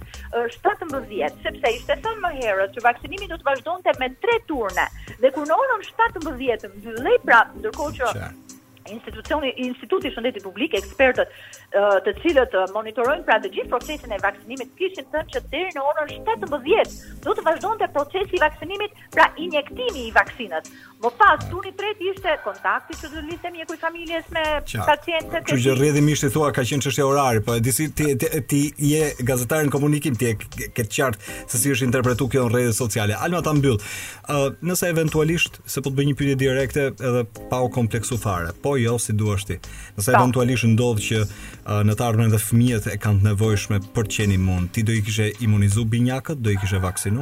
[0.54, 4.88] 17, sepse ishte thënë më herët që vaksinimi do të vazhdonte me tre turne.
[5.26, 8.14] Dhe kur në orën 17 mbylli prapë, ndërkohë që
[8.96, 11.32] institucioni instituti shëndetit publik ekspertët
[12.08, 16.14] të cilët monitorojnë pra të gjithë procesin e vaksinimit kishin thënë që deri në orën
[16.30, 16.98] 17
[17.28, 22.32] do të vazhdonte procesi i vaksinimit pra injektimi i vaksinës Më pas, tuni tret ishte
[22.42, 24.44] kontakti që të lisem je kuj familjes me
[24.88, 25.44] pacientët.
[25.46, 28.30] Që që rrëdhim ishte thua ka qenë është po e orari, për disi ti, ti,
[28.50, 28.62] ti
[28.94, 32.74] je gazetarë në komunikim, ti e këtë qartë se si është interpretu kjo në rrëdhë
[32.80, 33.14] sociale.
[33.28, 37.22] Alma ta mbyllë, uh, nëse eventualisht se po të bëjnë një pyrje direkte edhe
[37.54, 39.60] pa o kompleksu fare, po jo si duashti,
[40.00, 40.18] nëse po.
[40.18, 44.42] eventualisht ndodhë që uh, në të armen dhe fëmijet e kanë të nevojshme për qeni
[44.50, 47.22] mund, ti do i kishe imunizu binjakët, do i kishe vaksinu?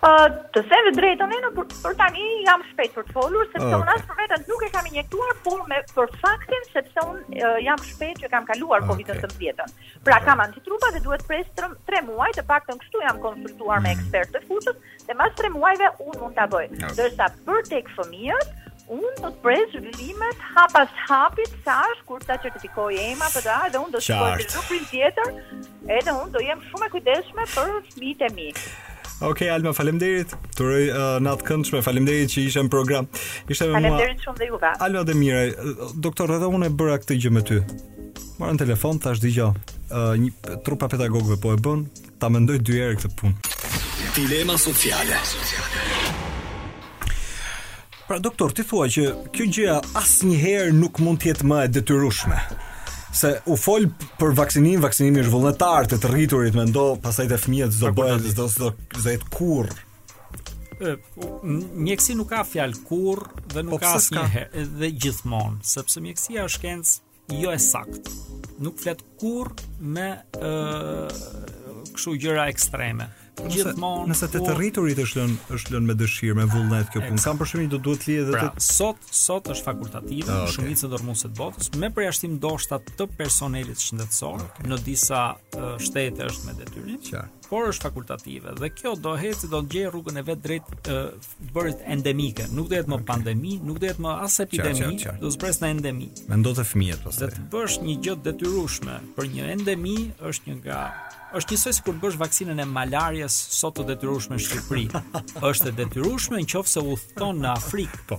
[0.00, 1.48] të them dhe drejtën, në
[1.84, 4.70] për tani jam shpejt për të folur sepse përse unë asë për vetën nuk e
[4.72, 9.76] kam injektuar por me për faktin se përse unë jam shpejt që kam kaluar COVID-19
[10.06, 13.84] pra kam antitrupa dhe duhet pres 3 muaj të pak të në kështu jam konsultuar
[13.84, 13.98] me mhm.
[13.98, 16.64] ekspertë të futës dhe mas 3 muajve unë mund të aboj
[16.96, 22.40] dërsa për tek fëmijët unë do të pres vlimet hapas hapit sa është kur të
[22.46, 25.34] certifikoj ema për da dhe unë do të shkoj të lukrin tjetër
[26.00, 28.48] edhe unë do jem shumë e kujdeshme për smit e mi
[29.20, 30.32] Ok, Alma, faleminderit.
[30.56, 31.82] Të uroj uh, natë këndshme.
[31.84, 33.04] Faleminderit që ishe në program.
[33.52, 33.82] Ishte me mua.
[33.82, 34.70] Faleminderit shumë dhe juve.
[34.86, 35.42] Alma dhe mire,
[36.06, 37.58] doktor, edhe unë e bëra këtë gjë me ty.
[38.40, 39.50] Morën telefon, thash dëgjoj.
[39.90, 41.84] Uh, një trupa petagogve po e bën,
[42.22, 43.52] ta mendoj dy herë këtë punë.
[44.16, 45.18] Dilema sociale.
[48.08, 49.04] Pra doktor, ti thua që
[49.36, 52.40] kjo gjëja asnjëherë nuk mund të jetë më e detyrueshme
[53.12, 53.86] se u fol
[54.20, 58.46] për vaksinim, vaksinimi është vullnetar të të rriturit, mendo pastaj të fëmijët çdo bëhet, çdo
[58.54, 58.68] çdo
[59.02, 59.70] zëhet kurr.
[60.80, 64.46] Mjekësi nuk ka fjalë kurrë dhe nuk po, ka asnjë
[64.78, 68.14] dhe gjithmonë, sepse mjekësia është shkencë jo e saktë.
[68.64, 73.10] Nuk flet kurrë me ë kështu gjëra ekstreme
[73.48, 77.22] gjithmonë nëse të të rriturit është lënë është lënë me dëshirë me vullnet kjo punë
[77.24, 80.56] kam përshëmi do duhet lidhet edhe pra, të sot sot është fakultative ah, okay.
[80.56, 84.70] shumica dormuese të botës me përjashtim ndoshta të personelit shëndetësor okay.
[84.70, 85.26] në disa
[85.86, 90.20] shtete është me detyrë por është fakultative dhe kjo do heci do të gjej rrugën
[90.20, 90.92] e vet drejt
[91.56, 93.08] bërit endemike nuk do jetë më okay.
[93.12, 95.20] pandemi nuk do jetë më as epidemi qar, qar, qar.
[95.22, 99.32] do të zbresë në endemi mendo të fëmijët pastaj të bësh një gjë detyrueshme për
[99.36, 99.96] një endemi
[100.30, 100.84] është një nga
[101.38, 104.84] është njësoj si kur të bësh vaksinën e malarjes sot të detyrushme në Shqipëri.
[105.46, 107.98] është e detyrushme në qofë se u thonë në Afrikë.
[108.10, 108.18] Po.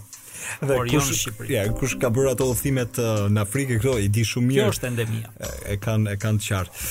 [0.61, 1.53] Dhe Por jo kush, jo në Shqipëri.
[1.53, 2.99] Ja, kush ka bërë ato u thimet
[3.35, 4.67] në Afrikë, këto i di shumë mirë.
[4.69, 5.31] Kjo është endemia.
[5.69, 6.83] E kanë e kanë të qartë.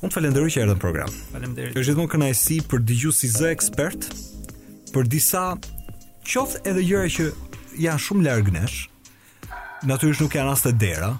[0.00, 1.12] Unë të falenderoj që erdhën në program.
[1.34, 1.76] Faleminderit.
[1.76, 4.08] Është gjithmonë kënaqësi për dëgjuesi si zë ekspert
[4.94, 5.44] për disa
[6.26, 7.28] qoftë edhe gjëra që
[7.86, 8.80] janë shumë larg nesh.
[9.88, 11.12] Natyrisht nuk janë as të dera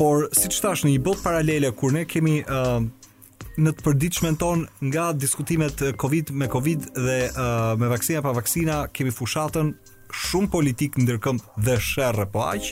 [0.00, 2.38] por siç thash në një botë paralele kur ne kemi
[3.58, 8.34] në të përditshmen ton nga diskutimet eh, Covid me Covid dhe uh, me vaksina pa
[8.36, 9.72] vaksina kemi fushatën
[10.10, 12.70] shumë politik ndërkëm dhe sherrë po aq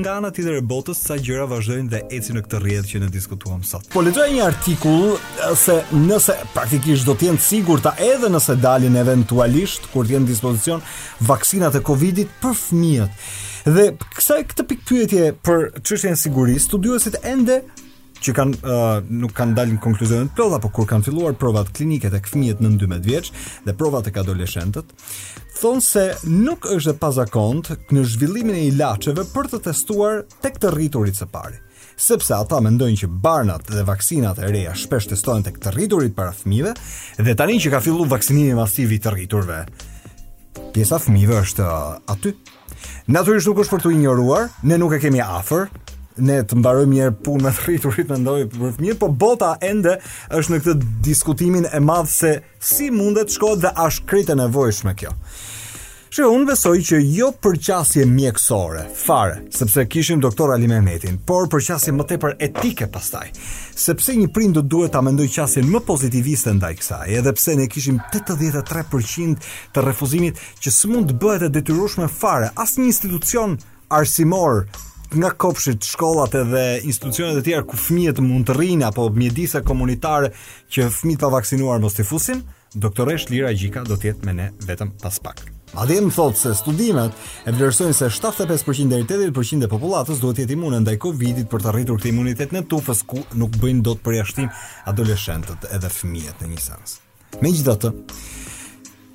[0.00, 3.08] nga ana tjetër e botës sa gjëra vazhdojnë dhe eci në këtë rrjedh që ne
[3.12, 3.86] diskutuam sot.
[3.92, 5.20] Po lexoj një artikull eh,
[5.56, 10.84] se nëse praktikisht do të sigur sigurta edhe nëse dalin eventualisht kur t'jenë në dispozicion
[11.28, 13.28] vaksinat e Covidit për fëmijët.
[13.68, 17.62] Dhe kësaj këtë pikë pyetje për çështjen e sigurisë, ende
[18.24, 21.70] që kanë uh, nuk kanë dalë në konkluzion të plotë apo kur kanë filluar provat
[21.76, 23.30] klinike tek fëmijët në 12 vjeç
[23.66, 24.90] dhe provat tek adoleshentët,
[25.60, 30.74] thonë se nuk është e pazakont në zhvillimin e ilaçeve për të testuar tek të
[30.76, 31.60] rriturit së pari
[31.98, 36.30] sepse ata mendojnë që barnat dhe vaksinat e reja shpesh testohen tek të rriturit para
[36.34, 36.74] fëmijëve
[37.26, 39.64] dhe tani që ka filluar vaksinimi masiv i të rriturve.
[40.76, 41.66] Pjesa fëmijëve është
[42.14, 42.36] aty.
[43.10, 45.66] Natyrisht nuk është për të injoruar, ne nuk e kemi afër,
[46.22, 49.96] ne të mbarojmë një herë punë me rriturit mendoj për fëmijët, por bota ende
[50.34, 54.96] është në këtë diskutimin e madh se si mundet shkohet dhe a është e nevojshme
[54.98, 55.12] kjo.
[56.08, 61.92] Shë unë besoj që jo përqasje mjekësore, fare, sepse kishim doktor Ali Mehmetin, por përqasje
[61.92, 63.26] më tepër etike pastaj,
[63.76, 67.68] sepse një prind do duhet ta mendoj qasjen më pozitiviste ndaj kësaj, edhe pse ne
[67.68, 69.44] kishim 83%
[69.76, 73.58] të refuzimit që s'mund të bëhet e detyrueshme fare asnjë institucion
[74.00, 74.64] arsimor
[75.14, 80.28] nga kopshit, shkollat edhe institucionet e tjera ku fëmijët mund të rrinë apo mjedisa komunitare
[80.74, 82.42] që fëmijët pa vaksinuar mos të fusin,
[82.76, 85.40] doktoresh Lira Gjika do të jetë me ne vetëm pas pak.
[85.74, 87.12] më thot se studimet
[87.46, 91.48] e vlerësojnë se 75% deri në 80% e popullatës duhet të jetë imune ndaj Covidit
[91.48, 94.48] për të arritur këtë imunitet në tufës ku nuk bëjnë dot përjashtim
[94.84, 96.98] adoleshentët edhe fëmijët në një sens.
[97.42, 97.90] Megjithatë,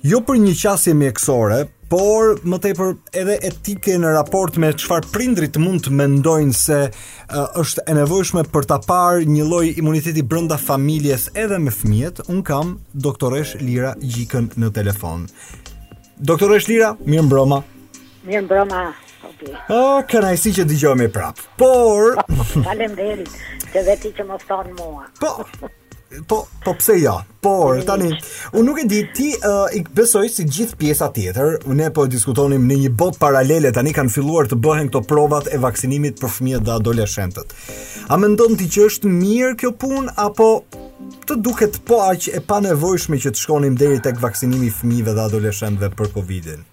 [0.02, 5.54] jo për një qasje mjekësore, por më tepër edhe etike në raport me çfarë prindrit
[5.62, 10.58] mund të mendojnë se uh, është e nevojshme për ta parë një lloj imuniteti brenda
[10.58, 12.24] familjes edhe me fëmijët.
[12.34, 12.72] Un kam
[13.06, 15.28] doktoresh Lira Gjikën në telefon.
[16.18, 17.60] Doktoresh Lira, mirë mbroma.
[18.26, 18.82] Mirë mbroma.
[19.30, 19.54] Okay.
[19.70, 21.38] Oh, kënaqësi që dëgjohemi prap.
[21.62, 22.18] Por,
[22.66, 23.30] faleminderit
[23.70, 25.06] që veti që më thon mua.
[25.22, 25.36] Po
[26.28, 27.14] po po pse ja?
[27.44, 28.08] Por tani
[28.56, 32.64] unë nuk e di ti uh, i besoj si gjithë pjesa tjetër, ne po diskutonim
[32.70, 36.64] në një botë paralele tani kanë filluar të bëhen këto provat e vaksinimit për fëmijët
[36.68, 37.52] dhe adoleshentët.
[38.08, 40.48] A mendon ti që është mirë kjo punë apo
[41.28, 45.26] të duket po aq e panevojshme që të shkonim deri tek vaksinimi i fëmijëve dhe
[45.28, 46.64] adoleshentëve për Covidin?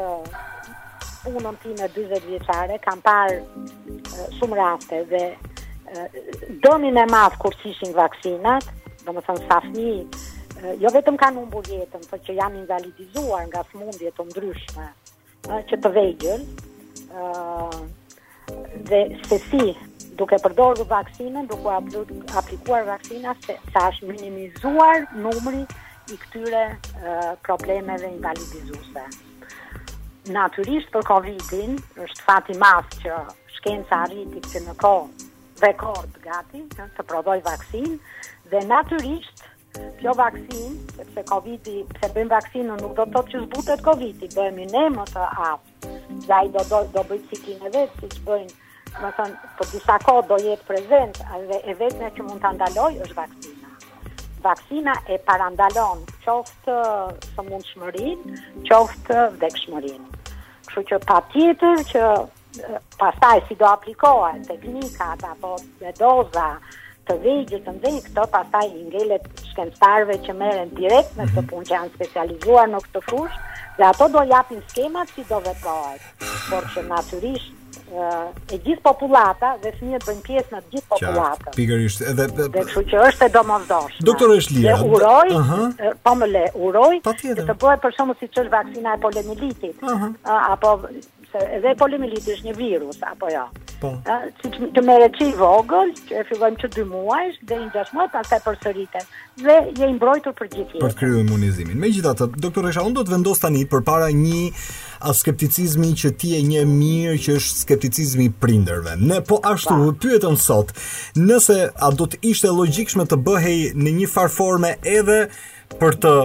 [1.29, 6.07] uh, në ti me 20 vjeqare, kam parë uh, shumë raste dhe uh,
[6.65, 8.65] dënin e mafë kur sishin vaksinat,
[9.05, 13.47] dhe më thënë safni, uh, jo vetëm kanë umbur jetën, për po që janë invalidizuar
[13.49, 15.02] nga smundjet të ndryshme, mm -hmm
[15.51, 16.45] që të vegjën
[18.91, 19.63] dhe se si
[20.21, 21.75] duke përdorë vaksinën duke
[22.43, 25.65] aplikuar vaksinën se është minimizuar numri
[26.15, 26.65] i këtyre
[27.49, 29.07] probleme dhe invalidizuse
[30.37, 31.77] naturisht për COVID-in
[32.07, 33.19] është fati masë që
[33.57, 34.95] shkenca arriti arritik që në ko
[35.63, 37.97] rekord gati të prodhoj vaksinë
[38.53, 39.43] dhe naturisht
[40.01, 44.65] kjo vaksin, sepse COVID-i, se bëjmë vaksinën, nuk do të të që zbutet COVID-i, bëjmë
[44.65, 45.91] i ne më të atë,
[46.31, 48.53] dhe i do, do, do bëjtë si kine vetë, si që bëjmë,
[49.03, 52.51] më thënë, për po disa kodë do jetë prezent, dhe e vetëme që mund të
[52.51, 53.71] andaloj është vaksina.
[54.45, 56.77] Vaksina e parandalon qoftë
[57.33, 58.37] së mund shmërin,
[58.69, 60.05] qoftë dhe këshmërin.
[60.75, 62.07] Kështë që pa tjetër që
[63.01, 65.55] pastaj si do aplikohet teknika apo
[66.03, 66.49] doza
[67.09, 71.49] të vegjë, të mdhej, këto pasaj i ngellet shkencëtarve që meren direkt me këtë mhm.
[71.53, 73.41] punë që janë specializuar në këtë fush,
[73.79, 76.07] dhe ato do japin skemat si do vetohet,
[76.51, 77.59] por që naturisht
[77.93, 81.51] e gjithë popullata dhe fëmijët bëjnë pjesë në gjithë popullatën.
[81.59, 84.07] Pikërisht, edhe dhe që është e domosdoshme.
[84.09, 84.77] Doktor është Lia.
[84.79, 85.91] Dhe uroj, uh -huh.
[86.07, 89.83] po më le, uroj të bëhet për shumë si ç'është vaksina e poliomielitit.
[89.83, 90.33] Uh -huh.
[90.55, 90.73] Apo
[91.59, 93.45] edhe poliomieliti është një virus apo jo
[93.83, 93.91] po.
[94.43, 97.73] Si të merë që i vogël, që e fillojmë që dy muajsh, dhe i në
[97.75, 99.03] gjash muajt, atë e për sërite
[99.43, 100.81] dhe je i mbrojtur për gjithje.
[100.85, 101.79] Për kryu imunizimin.
[101.83, 104.43] Me gjithë atë, doktor Resha, unë do të vendos tani për para një
[105.09, 108.97] a skepticizmi që ti e një mirë që është skepticizmi prinderve.
[109.11, 109.93] Ne po ashtu pa.
[110.05, 110.73] pyetëm sot,
[111.19, 115.23] nëse a do të ishte logikshme të bëhej në një farforme edhe
[115.81, 116.17] për të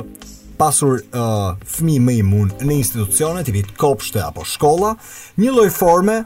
[0.58, 4.96] pasur uh, fëmijë më imun në institucione, tipit kopshte apo shkolla,
[5.38, 6.18] një lloj forme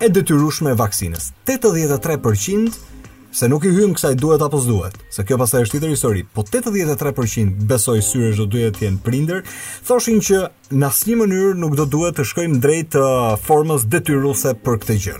[0.00, 1.28] e detyrushme e vaksinës.
[1.44, 2.72] 83%
[3.38, 6.42] se nuk i hym kësaj duhet apo s'duhet, se kjo pasaj është tjetër histori, po
[6.42, 9.42] 83% besoj syrës do duhet t'jen prinder,
[9.86, 10.40] thoshin që
[10.72, 13.04] në asnjë një mënyrë nuk do duhet të shkojmë drejt të
[13.44, 15.18] formës detyruse për këtë gjë.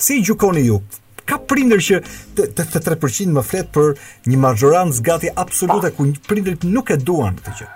[0.00, 0.78] Si i gjukoni ju,
[1.26, 1.98] ka prinder që
[2.36, 3.88] të, 3% më flet për
[4.28, 7.70] një majorant gati absolute ku prindërit nuk e duan këtë gjë.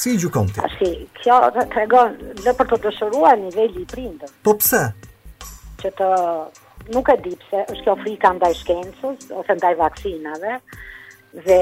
[0.00, 0.92] Si i gjukon Si,
[1.24, 4.10] kjo të regon dhe për të dëshërua niveli i
[4.46, 4.84] Po pse?
[5.82, 6.08] që të
[6.96, 10.56] nuk e di pse është kjo frika ndaj shkencës ose ndaj vaksinave
[11.46, 11.58] dhe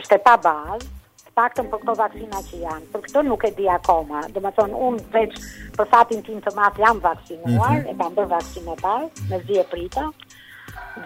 [0.00, 0.96] është e pa bazë
[1.40, 4.76] faktën për këto vaksina që janë, për këto nuk e di akoma, dhe më thonë,
[4.88, 5.36] unë veç
[5.76, 7.94] për fatin tim të matë jam vaksinuar, mm -hmm.
[7.94, 10.02] e pa më bërë vaksin e parë, me zi e prita,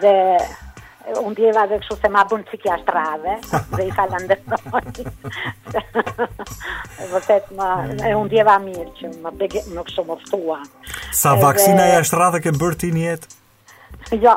[0.01, 0.15] dhe
[1.23, 3.37] unë djeva dhe kështu se ma bën cikja shtrave,
[3.77, 5.05] dhe i falandenoj,
[7.03, 10.67] e vërtet, unë djeva mirë që më, më nuk më ftuan,
[11.15, 11.43] Sa edhe...
[11.47, 13.35] vaksina e është rrathë ke bërë ti në jetë?
[14.21, 14.33] Jo.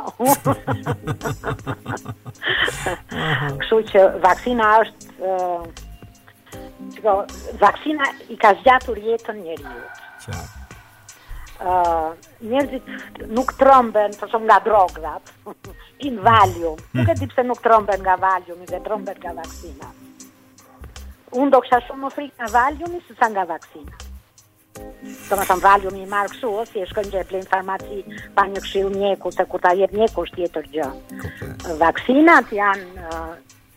[3.60, 7.26] Kështu që vaksina është uh,
[7.64, 9.74] vaksina i ka zgjatur jetën njeriu.
[10.26, 10.46] Qartë.
[11.58, 12.12] Uh,
[12.46, 12.84] njerëzit
[13.34, 15.32] nuk trëmben të shumë nga drogdat
[16.06, 19.90] in valium, nuk e di pse nuk trëmben nga valiumi dhe trëmben nga vaksina
[21.34, 24.06] unë do kësha shumë më frikë nga valiumi se sa nga vaksina
[25.28, 27.98] Të më thëmë valju mi marë kësu, o si e shkën e plenë farmaci
[28.36, 30.88] pa një këshilë mjeku, se kur ta jetë mjeku është jetër gjë.
[31.80, 33.18] Vaksinat janë,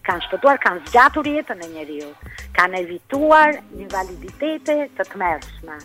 [0.09, 2.11] kanë shpëtuar, kanë zgjatur jetën e njeriu,
[2.59, 5.79] kanë evituar një validitete të të mërshme.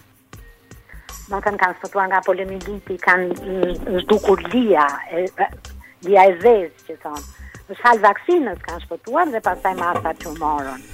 [1.16, 3.72] Do më kanë shpëtuar nga polemiliti, kanë
[4.04, 4.86] zhdukur lija,
[5.22, 5.26] e,
[6.06, 7.26] lija e zezë që thonë.
[7.80, 10.90] Shalë vaksinës kanë shpëtuar dhe pasaj masa që morën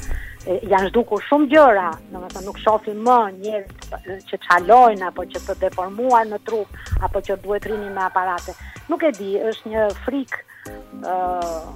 [0.46, 5.56] janë zhdukur shumë gjëra, në më nuk shofi më njërë që qalojnë, apo që të
[5.62, 6.74] deformuar në trup,
[7.06, 8.54] apo që duhet rini me aparate.
[8.90, 10.42] Nuk e di, është një frikë,
[11.06, 11.70] uh,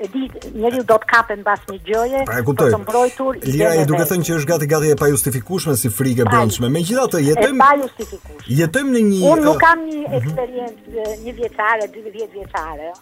[0.00, 0.24] e di,
[0.56, 3.40] njëri do të kapen bas një gjëje, pra, e të mbrojtur...
[3.48, 6.84] Lira, e duke thënë që është gati gati e pajustifikushme si frikë e bëndshme, me
[6.86, 7.58] gjitha jetëm...
[7.58, 9.22] E Jetëm në një...
[9.34, 10.18] Unë nuk kam një mhm.
[10.22, 12.94] eksperiencë, një vjetare, dy vjetare,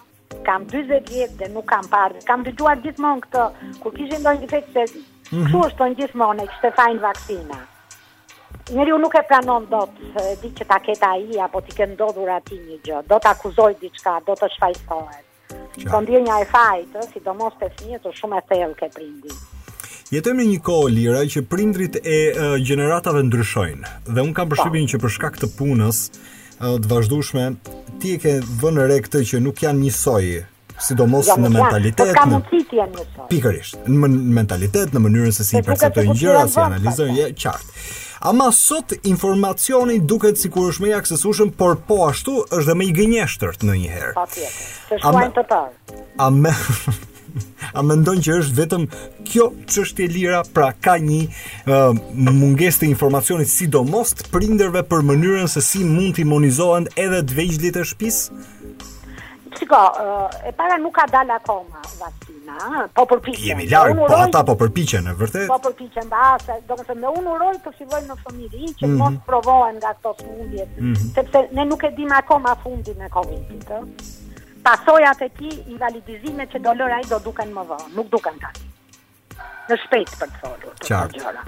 [0.46, 3.44] kam 40 vjet dhe nuk kam parë, kam dëgjuar gjithmonë këtë,
[3.82, 5.64] kur kishë ndonjë defekt se mm -hmm.
[5.66, 7.58] është gjithmonë e kështë të fajnë vakcina.
[8.74, 11.86] Njëri u nuk e pranon do të di që ta keta i, apo ti ke
[11.86, 15.24] ndodhur ati një gjë, do t'akuzoj akuzoj diçka, do të shfajsohet.
[15.92, 19.38] Këndirë po e fajtë, sidomos të fmië të shumë e thellë ke prindit.
[20.12, 24.54] Jetëm në një kohë lira që prindrit e uh, generatave ndryshojnë dhe un kam po.
[24.54, 25.96] përshtypjen që për shkak të punës
[26.60, 27.44] uh, të vazhdueshme,
[28.02, 30.24] ti e ke vënë re këtë që nuk janë njësoj,
[30.88, 32.18] sidomos në po mentalitet.
[32.76, 32.86] Ja,
[33.30, 37.20] pikërisht, në mentalitet, në mënyrën se si i perceptojnë gjërat, si analizojnë, po.
[37.20, 37.82] ja, qartë.
[38.32, 42.88] Ama sot informacioni duket sikur është më i aksesueshëm, por po ashtu është dhe më
[42.90, 44.16] i gënjeshtër në një herë.
[44.16, 44.58] Patjetër.
[44.88, 46.02] Të shumë të tepër.
[46.26, 46.54] A më
[47.76, 48.86] a mendon që është vetëm
[49.28, 51.96] kjo çështje lira, pra ka një uh,
[52.28, 57.38] mungesë të informacionit sidomos të prindërve për mënyrën se si mund të imunizohen edhe të
[57.40, 58.44] vegjëlit e shtëpisë?
[59.58, 59.78] Shiko,
[60.46, 62.58] e para nuk ka dalë akoma vaksina,
[62.94, 63.42] po përpiqen.
[63.48, 65.48] Jemi larë, po ata po përpiqen, e vërtet?
[65.50, 68.98] Po përpiqen, ba, se, do më unë uroj të fillojnë në familji, që mm -hmm.
[69.02, 71.10] mos provohen nga këto fundjet, mm -hmm.
[71.16, 73.46] sepse ne nuk e dim akoma fundin e covid
[73.80, 73.82] ëh
[74.64, 78.48] pasojat e ti, invalidizime që do lëra i do duken më vërë, nuk duken të
[78.50, 78.66] ati.
[79.68, 80.74] Në shpejt për të folur.
[80.82, 81.18] Qarë.
[81.20, 81.42] Gjëra.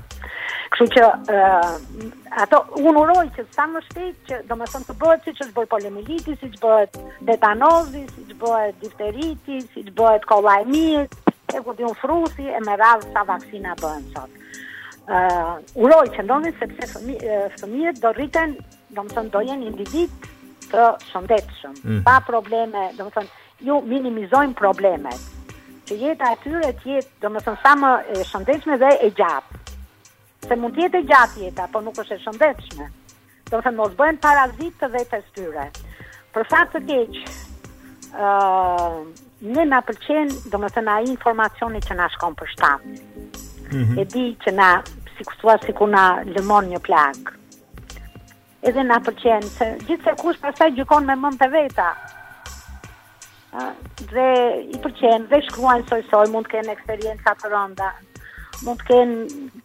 [0.71, 4.97] Kështu që, uh, ato, unë uroj që sa në shpejt, që do më thëmë të
[5.01, 6.99] bëhet si që zbërë polimiliti, si që bëhet
[7.31, 11.07] betanozi, si që bëhet difteriti, si që bëhet kolla e mirë,
[11.57, 14.37] e këtë unë frusi, e me radhë sa vakcina bëhen sot.
[15.11, 18.55] Uh, uroj që ndonën sepse fëmijët do rriten,
[18.95, 19.73] do më thëmë do jenë
[20.71, 23.35] të shëndetshëm, mm pa probleme, do të thonë,
[23.67, 25.53] ju minimizojmë problemet.
[25.89, 29.11] Që jeta e tyre të jetë, do të thonë, sa më e shëndetshme dhe e
[29.19, 29.65] gjatë.
[30.47, 32.89] Se mund të jetë e gjatë jeta, por nuk është e shëndetshme.
[33.51, 35.67] Do të thonë, mos bëhen parazitë të vetë tyre.
[36.35, 37.19] Për fat të keq,
[38.15, 39.03] ë uh,
[39.41, 42.91] Në na pëlqen, domethënë ai informacioni që na shkon për shtatë.
[43.71, 44.01] Mm -hmm.
[44.01, 44.69] E di që na
[45.17, 46.05] sikur thua sikur na
[46.37, 47.40] lëmon një plagë
[48.69, 51.89] edhe na pëlqen se gjithse kush pastaj gjykon me mend të veta.
[53.61, 53.69] A,
[54.13, 54.27] dhe
[54.69, 57.91] i pëlqen dhe shkruajnë soi soi, mund të kenë eksperjenca të rënda
[58.61, 59.19] mund të kenë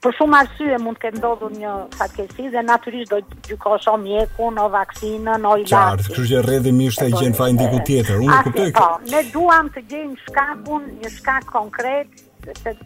[0.05, 3.19] për shumë arsye mund të ketë ndodhur një fatkeqësi dhe natyrisht do
[3.49, 5.75] gjykosh o mjekun o vaksinën o ilaçin.
[5.75, 8.21] Qartë, kështu që rrëdhë mishta po, gjen fajin diku tjetër.
[8.23, 8.69] Unë e kuptoj.
[8.79, 12.23] Po, ne duam të gjejmë shkakun, një shkak konkret
[12.61, 12.77] se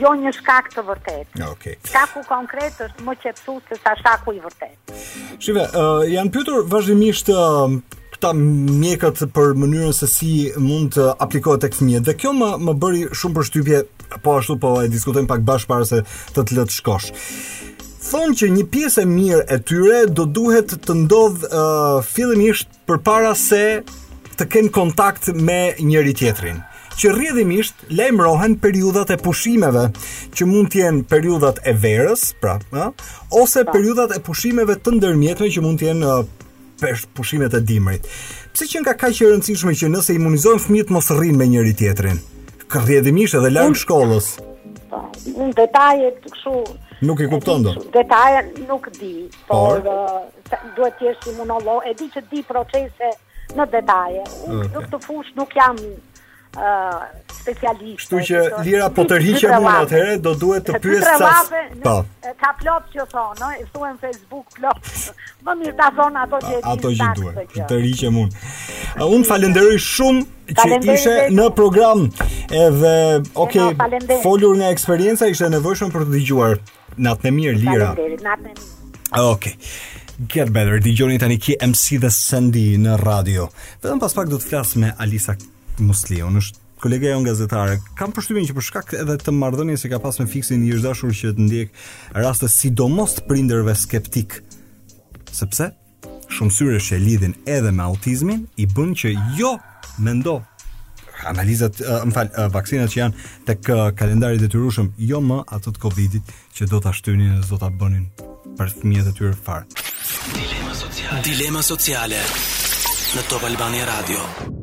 [0.00, 1.34] jo një shkak të vërtet.
[1.50, 1.76] Okay.
[1.86, 4.94] Shkaku konkret është më qepsu se sa shkaku i vërtet.
[5.44, 7.68] Shive, uh, janë pytur vazhdimisht uh,
[8.16, 12.06] këta mjekët për mënyrën se si mund të aplikohet tek fëmijët.
[12.08, 13.82] Dhe kjo më më bëri shumë përshtypje,
[14.24, 16.02] po ashtu po e diskutojmë pak bashkë para se
[16.34, 17.12] të të lëtë shkosh.
[18.04, 23.32] Thonë që një pjesë e mirë e tyre do duhet të ndodh uh, fillimisht përpara
[23.40, 23.62] se
[24.34, 26.58] të kenë kontakt me njëri tjetrin
[27.00, 29.86] që rrjedhimisht lajmërohen periudhat e pushimeve,
[30.36, 32.88] që mund të jenë periudhat e verës, pra, ë,
[33.40, 33.74] ose pra.
[33.74, 38.06] periudhat e pushimeve të ndërmjetme që mund të jenë uh, pushimet e dimrit.
[38.54, 42.20] Pse që nga ka qenë rëndësishme që nëse imunizojmë fëmijët mos rrinë me njëri tjetrin,
[42.74, 44.34] rrjedhimisht edhe larg shkollës.
[44.94, 45.04] Po,
[45.58, 46.58] detajet kështu
[47.04, 47.72] Nuk i kupton do?
[47.92, 49.08] Detajet nuk di,
[49.48, 49.82] po, por
[50.76, 51.82] duhet të jesh imunolog.
[51.84, 53.10] E di që di procese
[53.58, 54.22] në detaje.
[54.48, 55.74] Unë nuk të fush, nuk jam
[56.56, 58.04] uh, specialiste.
[58.04, 61.30] Kështu që lira po tërhiqe mund atëherë do duhet të pyes sa.
[61.84, 61.94] Po.
[62.42, 63.48] Ka plot që thon, no?
[63.62, 64.92] e thuan Facebook plot.
[65.46, 67.50] Më mirë ta thon ato që e Ato duhet.
[67.54, 68.30] Të tërhiqe mua.
[68.98, 72.06] Uh, unë falenderoj shumë që ishe në program
[72.52, 72.94] edhe
[73.32, 73.60] ok
[74.22, 76.58] folur nga eksperienca ishte nevojshëm për të dëgjuar
[77.04, 77.92] natën e mirë Lira.
[77.94, 79.54] Okay.
[79.54, 79.54] Ok.
[80.30, 80.76] Get better.
[80.82, 83.48] Dëgjoni tani ki MC The Sandy në radio.
[83.82, 85.34] Vetëm pas pak do të flas me Alisa
[85.82, 87.78] musli, unë është kolega jonë gazetare.
[87.96, 91.14] Kam përshtypjen që për shkak edhe të marrëdhënies që ka pas me fiksin i dashur
[91.16, 91.76] që të ndjek
[92.18, 94.40] raste sidomos të prindërve skeptik.
[95.34, 95.70] Sepse
[96.34, 99.54] shumë syre që lidhin edhe me autizmin i bën që jo
[99.98, 100.42] mendo
[101.24, 103.64] analizat, më fal, vaksinat që janë tek
[103.96, 108.10] kalendari detyrueshëm, jo më ato të Covidit që do ta shtynin dhe do ta bënin
[108.58, 109.64] për fëmijët e tyre fare.
[110.36, 111.22] Dilema sociale.
[111.30, 112.20] Dilema sociale
[113.14, 114.60] në Top Albania Radio.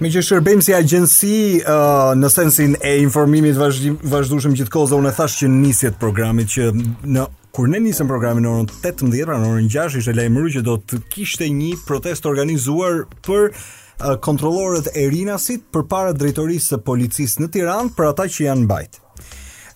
[0.00, 5.10] Me që shërbem si agjensi uh, në sensin e informimit vazhdu, vazhdushëm gjithkohë dhe unë
[5.10, 9.36] e thash që nisjet programit që në kur ne nisëm programin në orën 18, pra
[9.42, 14.88] në orën 6 ishte lajmëru që do të kishte një protest organizuar për uh, kontrolorët
[14.96, 19.04] e Rinasit për para drejtorisë së policisë në Tiranë për ata që janë bajtë.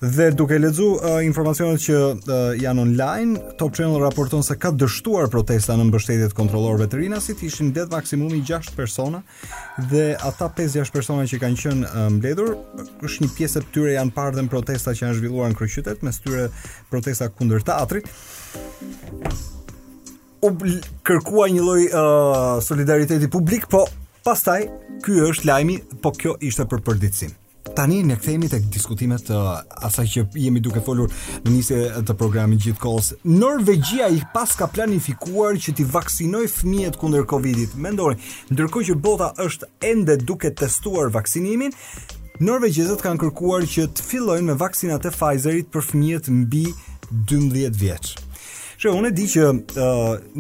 [0.04, 5.30] Dhe duke lexu uh, informacionet që uh, janë online, Top Channel raporton se ka dështuar
[5.32, 9.22] protesta në mbështetjet kontrollorëve të rinës, ishin det maksimumi 6 persona
[9.90, 12.52] dhe ata 5-6 persona që kanë qenë uh, mbledhur,
[13.06, 16.02] është një pjesë e tyre janë parë dhe në protesta që janë zhvilluar në kryqytet,
[16.04, 16.48] mes tyre
[16.92, 18.10] protesta kundër teatrit
[20.44, 20.50] u
[21.08, 21.94] kërkua një lloj uh,
[22.68, 23.86] solidariteti publik, po
[24.26, 24.66] pastaj
[25.06, 27.40] ky është lajmi, po kjo ishte për përditësinë
[27.74, 29.36] tani ne kthehemi tek diskutimet të
[29.88, 31.10] asaj që jemi duke folur
[31.44, 33.12] në nisje të programit gjithkohës.
[33.26, 37.74] Norvegjia i pas ka planifikuar që t'i vaksinojë fëmijët kundër Covidit.
[37.74, 38.18] Mendoni,
[38.52, 41.74] ndërkohë që bota është ende duke testuar vaksinimin,
[42.44, 46.66] norvegjezët kanë kërkuar që të fillojnë me vaksinat e Pfizerit për fëmijët mbi
[47.30, 48.14] 12 vjeç.
[48.84, 49.84] Që unë e di që uh,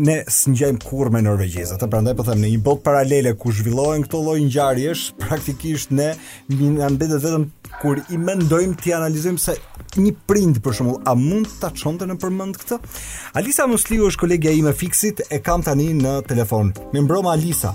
[0.04, 3.30] ne së njëjmë kur me nërvegjezat, të prandaj për po thëmë në një botë paralele
[3.40, 4.84] ku zhvillohen këto lojnë gjari
[5.22, 6.10] praktikisht ne
[6.52, 7.46] në në vetëm
[7.80, 9.56] kur i mendojmë të analizojmë se
[10.04, 12.80] një print për shumë, a mund të të në përmënd këtë?
[13.40, 16.74] Alisa Musliu është kolegja i me fiksit e kam tani në telefon.
[16.92, 17.72] Mirëmbrëma Alisa.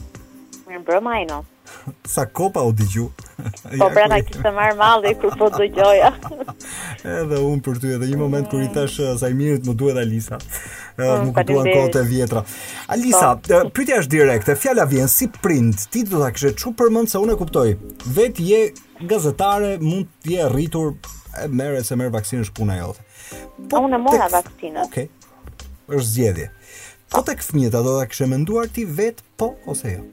[0.70, 1.42] Mirëmbrëma Ino.
[2.16, 3.10] sa kopa u digju.
[3.80, 6.10] Po pra kisë kishte marr malli Kër po gjoja
[7.20, 10.40] edhe un për ty edhe një moment kur i thash sa i më duhet Alisa.
[10.98, 12.44] Mm, më kuptuan kote e vjetra.
[12.92, 13.62] Alisa, po.
[13.76, 14.56] pyetja është direkte.
[14.60, 15.88] Fjala vjen si print.
[15.92, 17.74] Ti do ta kishe çu përmend se unë e kuptoj.
[18.20, 18.64] Vet je
[19.08, 20.94] gazetare, mund të je rritur
[21.40, 23.06] e merret se merë vaksinën është puna jote.
[23.72, 24.36] Po unë mora tek...
[24.36, 24.84] vaksinën.
[24.88, 25.08] Okej.
[25.88, 26.50] Është zgjedhje.
[27.08, 27.24] Po, po.
[27.32, 28.44] tek fëmijët ato ta kishe
[28.76, 30.04] ti vet po ose jo?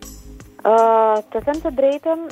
[0.66, 2.22] të them të drejtën,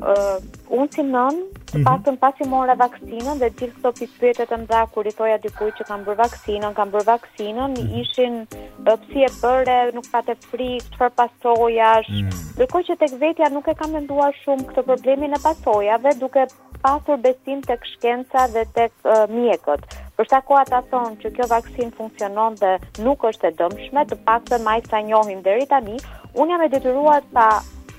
[0.00, 0.36] uh,
[0.72, 2.16] unë si nën, të pasën mm -hmm.
[2.22, 5.84] pasi mora vaksinën dhe gjithë këto pikpyet e të mdha kur i thoja dikuj që
[5.90, 8.40] kam bërë vaksinën, kam bërë vaksinën, mm ishin
[8.86, 13.48] pësi e bërë, nuk fatë e frikë, të fërë pasojash, mm dërkoj që tek vetja
[13.52, 16.46] nuk e kam nënduar shumë këtë problemin e pasojave duke
[16.82, 19.82] pasur besim tek shkenca dhe tek uh, mjekët.
[20.16, 22.70] Për sa kohë ata thonë që kjo vaksinë funksionon dhe
[23.06, 25.98] nuk është e dëmshme, të paktën më sa njohim deri tani,
[26.40, 27.48] unë jam e detyruar ta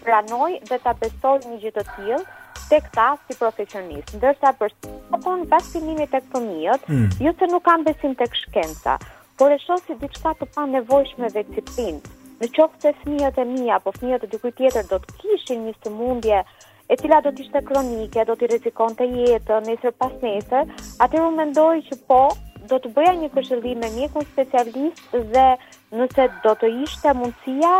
[0.05, 2.17] pranoj dhe ta besoj një gjë të tillë
[2.71, 4.15] tek ta si profesionist.
[4.17, 4.73] Ndërsa për
[5.11, 7.05] sapon vaksinimi tek fëmijët, mm.
[7.27, 8.97] jo se nuk kam besim tek shkenca,
[9.39, 12.01] por e shoh si diçka të panevojshme dhe disiplinë.
[12.41, 15.75] Në qoftë se fëmijët e mi apo fëmijët e dikujt tjetër do të kishin një
[15.85, 16.41] sëmundje
[16.87, 20.69] e cila do t'ishte kronike, do t'i rizikon të jetë, nesër pas nesër,
[21.03, 22.19] atër u mendoj që po,
[22.69, 25.43] do të bëja një këshillim me mjekun specialist dhe
[25.99, 27.73] nëse do të ishte mundësia,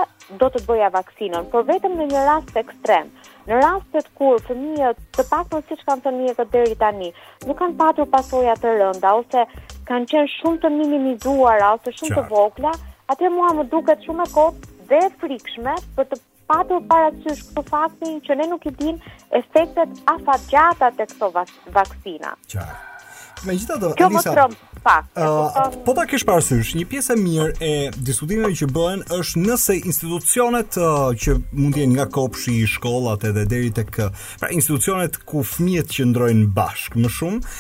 [0.43, 3.09] do të bëja vaksinën, por vetëm në një rast ekstrem.
[3.47, 7.11] Në rastet kur fëmijët, të pak më siç që kanë të mjekët deri tani,
[7.47, 9.45] nuk kanë patur pasoja të rënda, ose
[9.87, 12.73] kanë qenë shumë të minimizuara, ose shumë të vokla,
[13.13, 17.53] atër mua më duket shumë e kopë dhe frikshme për të patur para që është
[17.55, 18.97] këtë faktin që ne nuk i din
[19.35, 22.37] efektet afatgjata të këto vaksina.
[22.51, 22.83] Qarë.
[23.45, 24.47] Me gjitha të, Kjo Elisa,
[24.87, 27.71] Pa, uh, po ta kish parësysh, një pjesë e mirë e
[28.07, 33.69] diskutimeve që bëhen është nëse institucionet uh, që mund jenë nga kopshi, shkollat edhe deri
[33.77, 33.91] tek,
[34.41, 37.57] pra institucionet ku fëmijët qëndrojnë bashkë më shumë,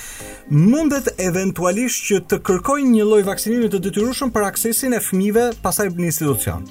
[0.55, 5.91] mundet eventualisht që të kërkojnë një lloj vaksinimi të detyrueshëm për aksesin e fëmijëve pasaj
[5.93, 6.65] në institucion.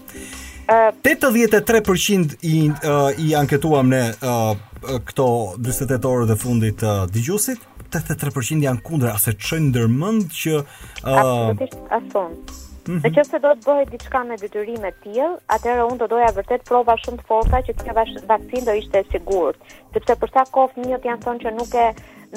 [0.68, 5.26] Uh, 83% i, uh, i anketuam ne uh, uh këto
[5.62, 7.62] 28 orë dhe fundit uh, digjusit,
[7.94, 10.58] 83% janë kundre, ase të shënë ndërmënd që...
[11.06, 12.64] Uh, Absolutisht, asonë.
[12.86, 16.28] Në mm qëse do të bëhet diçka me detyrime të tjil, atërë unë do doja
[16.36, 17.94] vërtet prova shumë të forta që kjo
[18.28, 19.56] vaksin do ishte sigurët.
[19.96, 21.86] Sepse përsa kofë njët janë thonë që nuk e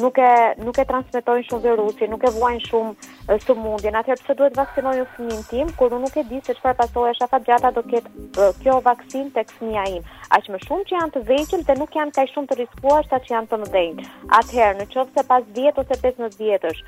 [0.06, 0.32] nuk e
[0.66, 4.00] nuk e transmetojnë shumë virusi, nuk e vuajnë shumë sëmundjen.
[4.02, 7.28] Atëherë pse duhet vaksinojë fëmin tim kur unë nuk e di se çfarë pasojë është
[7.28, 10.08] afat gjata do ketë uh, kjo vaksin tek fëmia im.
[10.39, 13.22] Aq më shumë që janë të vëqëm dhe nuk janë kaq shumë të rrezikuar sa
[13.28, 14.04] që janë të mëdhenj.
[14.41, 16.82] Atëherë në pas 10 ose 15 vjetësh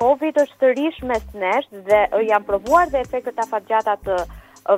[0.00, 4.18] Covid është të rish mes nesh dhe janë provuar dhe efektet afatgjata të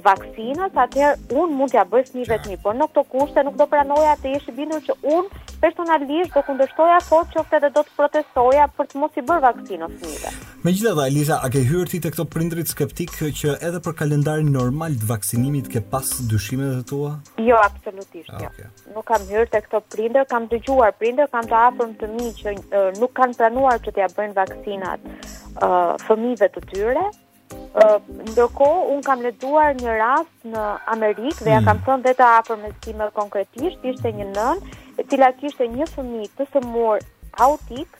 [0.04, 4.14] vaksinës, atëherë unë mund t'ja bëj një të por në këto kushte nuk do pranoja
[4.22, 8.66] të jesh i bindur që unë personalisht do kundërshtoja fort qoftë edhe do të protestoja
[8.78, 10.32] për të mos i bërë vaksinën gjitha
[10.66, 14.96] Megjithatë, Elisa, a ke hyrë ti te këto prindrit skeptik që edhe për kalendarin normal
[14.98, 17.12] të vaksinimit ke pas dushime dhe tua?
[17.38, 18.50] Jo, absolutisht ah, jo.
[18.52, 18.66] okay.
[18.66, 18.92] jo.
[18.96, 22.56] Nuk kam hyrë te këto prindër, kam dëgjuar prindër, kam të afërm të mi që
[22.98, 25.08] nuk kanë planuar që t'ja bëjnë vaksinat
[26.08, 27.06] fëmijëve të tyre,
[27.74, 30.64] ndërkohë un kam lexuar një rast në
[30.94, 31.66] Amerikë dhe ja mm.
[31.68, 34.62] kam thënë vetë afër me sikim konkretisht ishte një nën
[34.98, 37.04] e cila kishte një fëmijë të sëmur
[37.48, 37.98] autik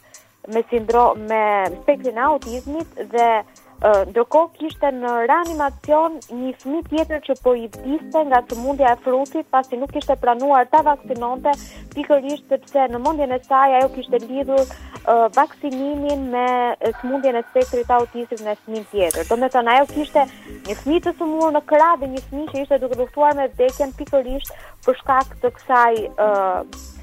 [0.54, 1.42] me sindrom me
[1.82, 3.30] spektrin autizmit dhe
[3.78, 8.98] ndërko kishte në reanimacion një fmi tjetër që po i diste nga të mundja e
[9.04, 11.52] frutit, pasi nuk kishte pranuar ta vaksinonte,
[11.94, 16.44] pikërisht sepse në mundjen e saj ajo kishte lidhur uh, vaksinimin me
[16.82, 19.30] të mundjen e spektrit autistit në fmi tjetër.
[19.30, 20.26] Do me të ajo kishte
[20.66, 23.46] një fmi të të murë në kra dhe një fmi që ishte duke duktuar me
[23.54, 24.54] vdekjen pikërisht
[24.86, 26.97] për shkak të kësaj uh,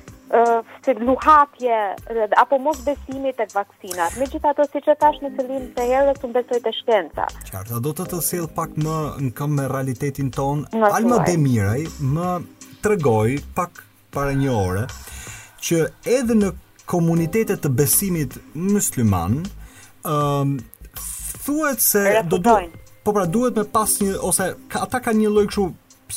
[0.85, 1.77] se luhatje
[2.41, 4.11] apo mos besimi tek vaksinat.
[4.19, 7.27] Megjithatë, siç e thash në fillim të herës, unë besoj te shkenca.
[7.51, 10.63] Qartë, do të të sill pak më në këmb me realitetin ton.
[10.89, 11.81] Alma Demiraj
[12.15, 12.33] më
[12.85, 13.83] tregoi pak
[14.15, 14.85] para një ore
[15.65, 15.83] që
[16.19, 16.51] edhe në
[16.89, 19.41] komunitetet të besimit musliman,
[20.05, 20.57] ëm um,
[21.45, 22.73] thuhet se do duhet
[23.05, 24.47] po pra duhet me pas një ose
[24.79, 25.65] ata kanë një lloj kështu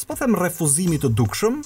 [0.03, 1.59] s'po them refuzimi të dukshëm,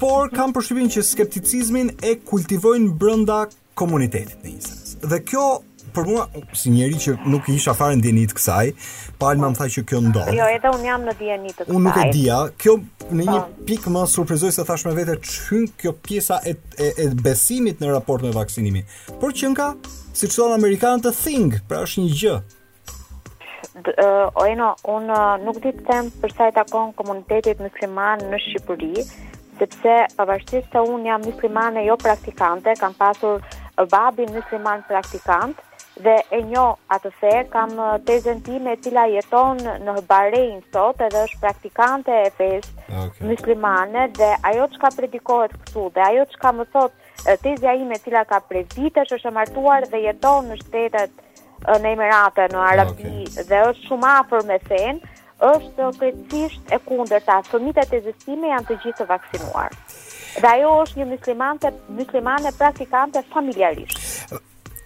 [0.00, 3.40] por kam përshqipin që skepticizmin e kultivojnë brënda
[3.78, 5.00] komunitetit në njësë.
[5.10, 5.44] Dhe kjo,
[5.96, 6.26] për mua,
[6.56, 8.64] si njeri që nuk isha fare në djenit kësaj,
[9.20, 10.34] palma më thaj që kjo ndodhë.
[10.38, 11.70] Jo, edhe unë jam në të kësaj.
[11.70, 12.38] Unë nuk e dia.
[12.62, 12.74] Kjo
[13.08, 13.64] në një po.
[13.72, 18.22] pikë më surprizoi se thashme vete që kjo pjesa e, e, e besimit në raport
[18.26, 18.84] me vaksinimi.
[19.22, 19.72] Por që nga,
[20.14, 22.38] si që tonë Amerikanë të thing, pra është një gjë.
[23.78, 27.74] Oeno, unë uh, nuk ditë temë përsa takon komunitetit në
[28.24, 28.88] në Shqipëri,
[29.64, 33.42] sepse pavarësisht se unë jam muslimane jo praktikante, kam pasur
[33.92, 35.56] babin musliman praktikant,
[36.04, 37.70] dhe e njo atë se kam
[38.06, 43.26] tezën time cila jeton në Bahrein sot edhe është praktikante e pes okay.
[43.32, 47.98] muslimane dhe ajo që ka predikohet këtu dhe ajo që ka më thot tezja ime
[48.04, 51.24] cila ka prezitesh është e martuar dhe jeton në shtetet
[51.66, 53.46] në Emirate, në Arabi okay.
[53.50, 57.36] dhe është shumë afër me fenë është krejtësisht e kundërta.
[57.50, 59.76] Fëmijët e zëstime janë të gjithë të vaksinuar.
[60.40, 64.34] Dhe ajo është një muslimante, muslimane praktikante familjarisht.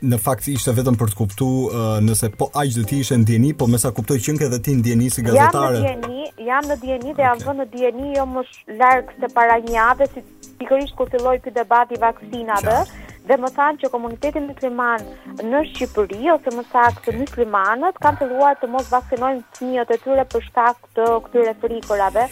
[0.02, 3.52] Në fakt ishte vetëm për të kuptu uh, nëse po aq do të ishe ndjeni,
[3.54, 5.78] po mesa kuptoj që nke edhe ti ndjeni si gazetare.
[5.78, 7.28] Jam në ndjeni, jam në ndjeni dhe okay.
[7.28, 8.42] jam vënë në ndjeni jo më
[8.80, 10.24] larg se para një javë, si
[10.58, 12.80] pikërisht kur filloi ky debat i vaksinave.
[12.82, 15.04] Ja dhe më thanë që komuniteti musliman
[15.50, 20.46] në Shqipëri ose më saktë muslimanët kanë filluar të mos vaksinojnë fëmijët e tyre për
[20.48, 22.26] shkak të këtyre frikorave.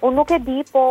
[0.00, 0.86] Unë nuk e di, po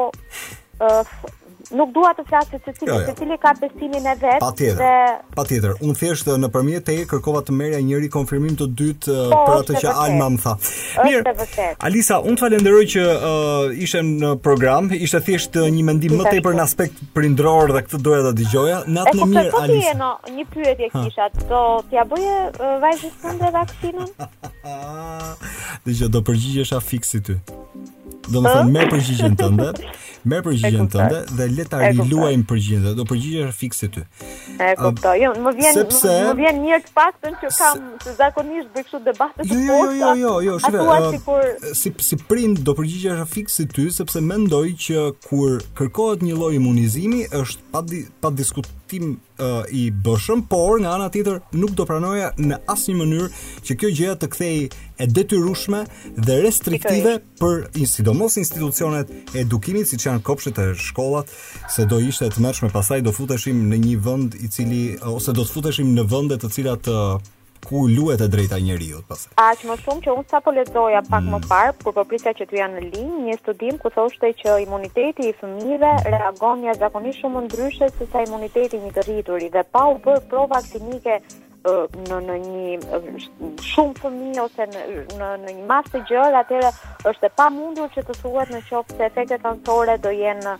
[1.73, 3.05] nuk dua të flas se secili jo, jo.
[3.07, 4.41] secili ka besimin e vet.
[4.43, 4.81] Patjetër.
[4.81, 5.35] Dhe...
[5.35, 5.73] Patjetër.
[5.85, 9.93] Un thjesht nëpërmjet teje kërkova të merja njëri konfirmim të dytë po, për atë që
[10.05, 10.53] Alma më tha.
[11.05, 11.47] Mirë.
[11.87, 14.91] Alisa, un falenderoj që uh, ishe në program.
[14.95, 18.83] Ishte thjesht një mendim më tepër në aspekt prindror dhe këtë doja ta dëgjoja.
[18.97, 19.97] Nat në po, mirë po, Alisa.
[19.99, 21.29] Po, një pyetje kisha.
[21.49, 24.15] Do t'ia bëje uh, vajzës fundë vaksinën?
[25.85, 27.39] Dhe që do përgjigjesha fiksi ty.
[28.25, 29.71] Do më thënë me përgjigjen tënde.
[30.25, 34.01] Merë përgjigjen tënde dhe leta ta përgjigjën dhe do përgjigjesh fikse ty.
[34.65, 35.13] E kuptoj.
[35.21, 38.13] Jo, më vjen më, vjen mirë të paktën që kam se...
[38.17, 41.93] zakonisht bëj kështu debate të jo, jo, posta, jo, jo, jo, jo, uh, shive, si
[42.09, 47.69] si prind do përgjigjesh fikse ty sepse mendoj që kur kërkohet një lloj imunizimi është
[47.75, 47.85] pa
[48.25, 48.33] pa
[48.87, 53.27] tim uh, i bëshëm, por nga ana tjetër nuk do pranoja në asnjë mënyrë
[53.65, 54.57] që kjo gjë të kthej
[55.03, 55.81] e detyrueshme
[56.27, 61.31] dhe restriktive për sidomos institucionet e edukimit siç janë kopshtet e shkollat,
[61.75, 65.43] se do ishte të mërshme pasaj do futeshim në një vend i cili ose do
[65.45, 67.15] të futeshim në vende të cilat uh,
[67.69, 69.21] ku luhet e drejta njeriu pas.
[69.49, 71.31] Aq më shumë që unë sapo lexoja pak mm.
[71.33, 74.57] më parë kur përpisja po që tu janë në linjë, një studim ku thoshte që
[74.65, 79.65] imuniteti i fëmijëve reagon jashtëzakonisht shumë ndryshe se sa imuniteti i një të rriturit dhe
[79.75, 81.19] pa u bërë prova klinike
[81.65, 82.75] në në një
[83.71, 84.85] shumë fëmijë ose në
[85.19, 86.71] në në një masë të gjerë, atëherë
[87.11, 90.53] është e pamundur që të thuhet në qoftë se efektet anësore do jenë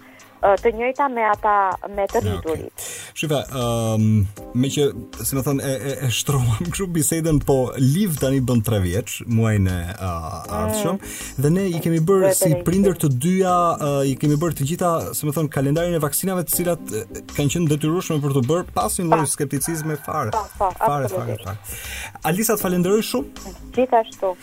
[0.61, 1.53] të njëjta me ata
[1.89, 2.69] me të rriturit.
[2.69, 2.87] Okay.
[3.19, 4.87] Shifa, um, me që,
[5.25, 8.79] si më thënë, e, e, e shtrojmë këshu bisedën, po liv të një bënd tre
[8.83, 11.43] vjeç, muajnë e uh, ardhëshëm, mm.
[11.45, 14.93] dhe ne i kemi bërë si prinder të dyja, uh, i kemi bërë të gjitha,
[15.17, 18.69] si më thënë, kalendarin e vaksinave të cilat uh, kanë qenë dëtyrushme për të bërë
[18.77, 20.33] pasin lojë skepticizme fare.
[20.35, 22.21] Pa, pa, fare, fare, fare, fare.
[22.29, 23.51] Alisa, të falenderoj shumë?
[23.75, 24.35] Gjithashtu.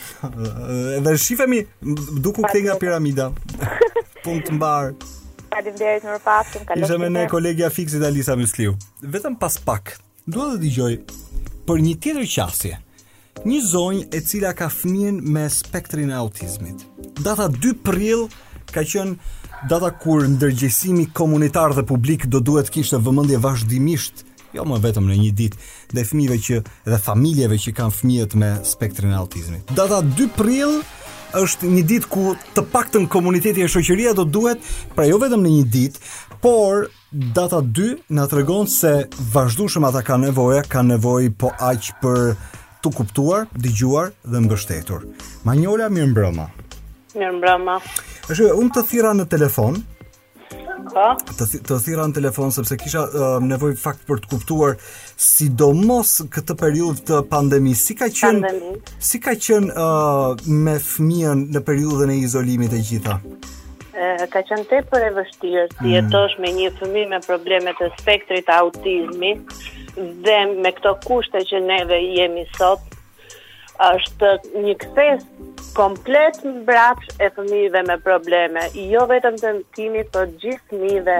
[1.07, 3.31] dhe shifemi duku këte nga piramida.
[4.23, 5.21] Punë të mbarë.
[5.55, 6.63] Faleminderit më pafshim.
[6.67, 6.83] kaloj.
[6.83, 8.73] Ishte me ne kolegja fikse Dalisa Mysliu.
[9.15, 9.97] Vetëm pas pak
[10.27, 10.93] dua të dëgjoj
[11.69, 12.75] për një tjetër qasje.
[13.49, 16.79] Një zonjë e cila ka fëmijën me spektrin e autizmit.
[17.27, 18.27] Data 2 prill
[18.75, 24.25] ka qenë data kur ndërgjegjësimi komunitar dhe publik do duhet kishte vëmendje vazhdimisht
[24.57, 25.61] jo më vetëm në një ditë
[25.95, 26.57] ndaj fëmijëve që
[26.93, 29.73] dhe familjeve që kanë fëmijët me spektrin e autizmit.
[29.77, 30.81] Data 2 prill
[31.39, 32.25] është një ditë ku
[32.57, 34.63] të paktën komuniteti e shoqëria do duhet,
[34.97, 36.03] pra jo vetëm në një ditë,
[36.43, 36.89] por
[37.37, 38.93] data 2 na tregon se
[39.33, 42.35] vazhdueshëm ata kanë nevojë, kanë nevojë po aq për
[42.83, 45.07] të kuptuar, dëgjuar dhe mbështetur.
[45.47, 46.49] Manjola mirëmbrëma.
[47.15, 47.79] Mirëmbrëma.
[48.29, 49.79] A shoj unë të thira në telefon?
[50.93, 51.05] Po.
[51.39, 54.75] Të thira në telefon sepse kisha uh, nevojë fakt për të kuptuar
[55.23, 58.79] sidomos këtë periudhë të pandemisë, si ka qenë Pandemi.
[59.11, 63.21] si ka qenë uh, me fëmijën në periudhën e izolimit e gjitha?
[64.33, 66.43] ka qenë tepër e vështirë si jetosh mm.
[66.45, 69.33] me një fëmijë me probleme të spektrit autizmi
[70.27, 72.92] dhe me këto kushte që neve jemi sot
[73.83, 74.31] është
[74.65, 75.25] një kthes
[75.75, 81.17] komplet mbrapsh e fëmijëve me probleme, jo vetëm të mësimit, por gjithë fëmijëve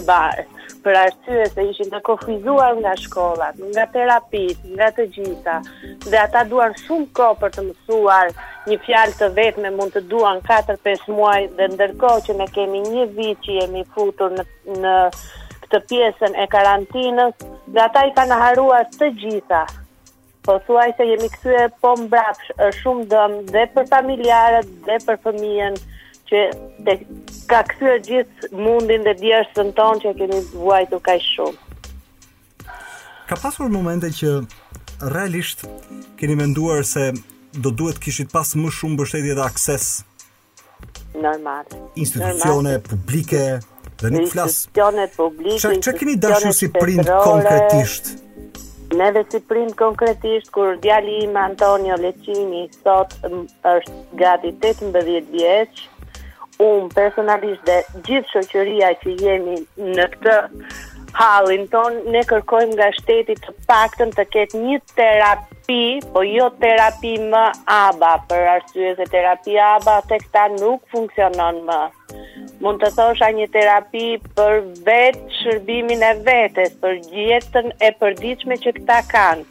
[0.00, 0.44] mbarë,
[0.84, 5.58] për arsye se ishin të kofizuar nga shkollat, nga terapit, nga të gjitha,
[6.06, 8.32] dhe ata duan shumë ko për të mësuar
[8.70, 13.06] një fjalë të vetme mund të duan 4-5 muaj dhe ndërkohë që ne kemi një
[13.20, 14.46] vit që jemi futur në,
[14.80, 14.96] në
[15.66, 17.36] këtë pjesën e karantinës,
[17.74, 19.62] dhe ata i kanë haruar të gjitha
[20.42, 22.48] Po thuaj se jemi kthyer po mbrapsh
[22.80, 25.74] shumë dëm dhe për familjarët dhe për fëmijën
[26.30, 26.44] që
[27.50, 31.58] ka kthyer gjithë mundin dhe djersën ton që kemi vuajtur kaq shumë.
[33.28, 34.32] Ka pasur momente që
[35.12, 35.66] realisht
[36.20, 37.10] keni menduar se
[37.60, 39.90] do duhet kishit pas më shumë mbështetje dhe akses
[41.20, 41.66] normal
[42.00, 42.86] institucione normal.
[42.88, 43.42] publike
[44.00, 48.12] dhe nuk flas institucione publike çka keni dashur si print konkretisht
[48.96, 53.14] dhe si prind konkretisht, kur djali im Antonio Lecini sot
[53.62, 55.68] është gati 18 vjeq,
[56.60, 60.36] unë personalisht dhe gjithë shoqëria që jemi në këtë
[61.18, 65.78] Halin ton, ne kërkojmë nga shteti të paktën të ketë një terapi,
[66.14, 67.42] po jo terapi më
[67.76, 71.80] aba, për arsye se terapi aba të këta nuk funksionon më.
[72.66, 74.06] Mund të thosha një terapi
[74.38, 79.48] për vetë shërbimin e vetës, për gjithën e përdiqme që këta kanë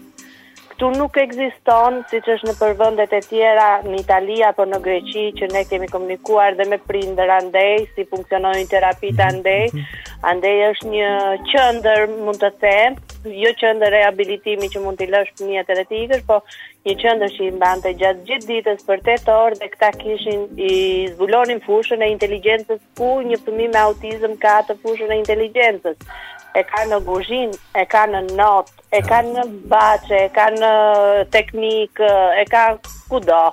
[0.79, 5.49] këtu nuk ekziston siç është në përvendet e tjera në Itali apo në Greqi që
[5.51, 9.67] ne kemi komunikuar dhe me prindër andej si funksionojnë terapitë andej.
[9.73, 10.19] Mhm, mhm.
[10.31, 11.09] Andej është një
[11.51, 12.95] qendër, mund të them,
[13.43, 16.39] jo qendër rehabilitimi që mund t'i lësh për një të ikësh, po
[16.87, 20.73] një qendër që i mbante gjatë gjithë ditës për 8 orë dhe këta kishin i
[21.15, 25.97] zbulonin fushën e inteligjencës ku një fëmijë me autizëm ka të fushën e inteligjencës
[26.57, 30.71] e ka në guzhin, e ka në not, e ka në bache, e ka në
[31.33, 32.63] teknik, e ka
[33.09, 33.49] kudo.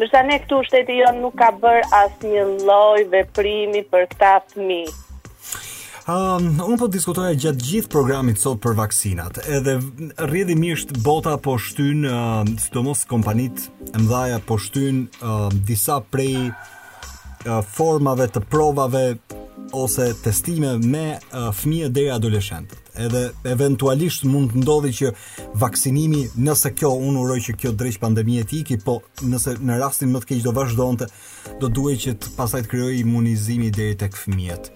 [0.00, 4.82] Nështë ne këtu shteti jo nuk ka bërë asë një loj veprimi për këta fëmi.
[6.10, 9.78] Um, unë po diskutoja gjatë gjithë programit sot për vaksinat, edhe
[10.28, 16.50] rrjedhimisht bota po shtyn, uh, sidomos kompanitë e mëdha po shtyn uh, disa prej
[17.76, 19.00] formave të provave
[19.72, 22.80] ose testime me uh, fëmijë deri adoleshentët.
[23.06, 25.12] Edhe eventualisht mund të ndodhi që
[25.58, 30.12] vaksinimi, nëse kjo unë uroj që kjo drejt pandemie të ikë, po nëse në rastin
[30.14, 31.08] më të keq do vazhdonte,
[31.62, 34.70] do duhet që të pasaj të krijojë imunizimi deri tek fëmijët.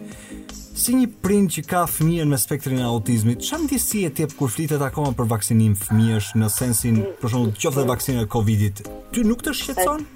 [0.78, 4.50] Si një prind që ka fëmijën me spektrin e autizmit, çfarë ndjesi e tep kur
[4.54, 8.86] flitet akoma për vaksinim fëmijësh në sensin, për shembull, qoftë vaksinë e Covidit?
[9.14, 10.06] Ty nuk të shqetëson?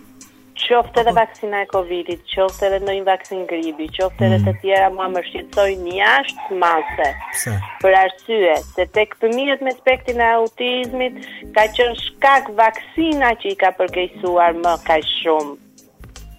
[0.66, 4.46] qoftë edhe vaksina e Covidit, qoftë edhe ndonjë vaksin gripi, qoftë edhe mm.
[4.48, 7.08] të tjera, mua më shqetësojnë jashtë mase.
[7.32, 7.54] Pse?
[7.82, 11.20] Për arsye se tek fëmijët me spektrin e autizmit
[11.56, 15.58] ka qenë shkak vaksina që i ka përkeqësuar më kaq shumë.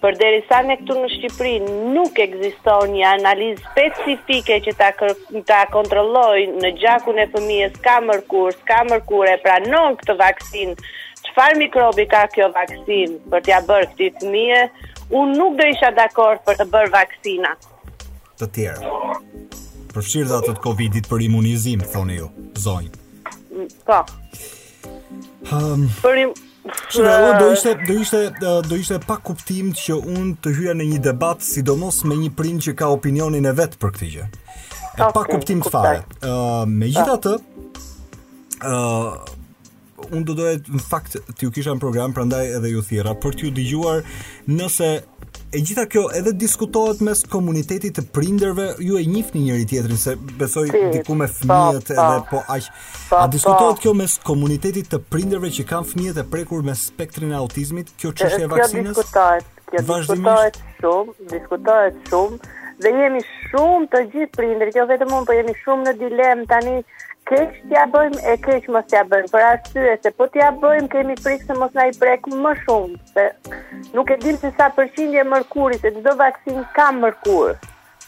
[0.03, 1.51] Por derisa ne këtu në Shqipëri
[1.95, 5.13] nuk ekziston një analizë specifike që ta kër,
[5.47, 10.75] ta kontrollojë në gjakun e fëmijës ka mërkurë, ka mërkurë, pranon këtë vaksinë
[11.33, 14.61] çfarë mikrobi ka kjo vaksin për t'ia bërë këtij fëmijë,
[15.19, 17.53] un nuk do isha dakord për të bërë vaksina.
[18.39, 18.93] Të tjera.
[19.93, 22.27] Përfshirë dhe atët Covidit për imunizim, thoni ju,
[22.63, 22.93] zonjë.
[23.89, 24.01] Ka.
[25.51, 26.01] Um, mm, po.
[26.07, 26.33] për im...
[26.87, 28.19] Shira, u do ishte, do ishte,
[28.69, 32.63] do ishte pak kuptim që unë të hyja në një debat sidomos me një prinë
[32.69, 34.27] që ka opinionin e vetë për këtë gjë.
[34.29, 36.05] E okay, pak kuptim të fare.
[36.23, 37.33] Uh, me gjitha po.
[37.33, 39.41] të, uh,
[40.13, 43.51] unë do dohet, në fakt t'ju kisha në program, prandaj edhe ju thira për t'ju
[43.57, 44.03] dëgjuar
[44.53, 44.89] nëse
[45.57, 50.15] e gjitha kjo edhe diskutohet mes komunitetit të prindërve, ju e njihni njëri tjetrin se
[50.39, 52.69] besoj si, diku me fëmijët edhe po aq.
[53.19, 57.37] A diskutohet kjo mes komunitetit të prindërve që kanë fëmijët e prekur me spektrin e
[57.41, 58.97] autizmit, kjo çështje e vaksinës?
[58.97, 65.11] Kjo diskutohet, kjo diskutohet shumë, diskutohet shumë dhe jemi shumë të gjithë prindër, jo vetëm
[65.17, 66.79] unë, po jemi shumë në dilem tani
[67.29, 71.15] keq t'ja bëjmë e keq mos t'ja bëjmë, për e se po t'ja bëjmë kemi
[71.25, 73.25] frikë se mos na i prek më shumë, se
[73.97, 77.55] nuk e dim se sa përqindje mërkurit, se çdo vaksin ka mërkur.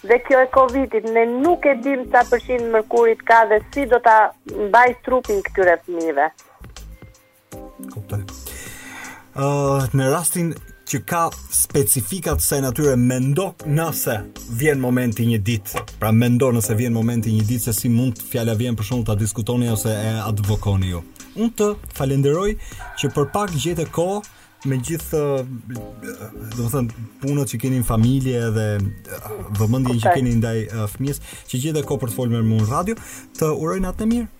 [0.05, 3.97] Dhe kjo e Covidit, ne nuk e dim sa përshindje mërkurit ka dhe si do
[4.05, 4.17] ta
[4.53, 6.27] mbaj trupin këtyre fëmijëve.
[7.95, 8.21] Kuptoj.
[9.35, 10.53] uh, në rastin
[10.85, 11.21] që ka
[11.53, 14.17] specifikat se natyre me nëse
[14.59, 18.27] vjen momenti një dit pra mendo nëse vjen momenti një dit se si mund të
[18.29, 21.01] fjalla vjen për shumë të diskutoni ose e advokoni ju
[21.41, 22.51] unë të falenderoj
[23.01, 24.07] që për pak gjithë e ko
[24.69, 25.23] me gjithë
[25.73, 25.81] do
[26.59, 29.99] të thënë punët që keni në familje dhe vëmendjen okay.
[30.05, 30.55] që keni ndaj
[30.95, 32.97] fëmijës, që gjithë e ko për të folmer më në radio
[33.37, 34.31] të urojnë atë në mirë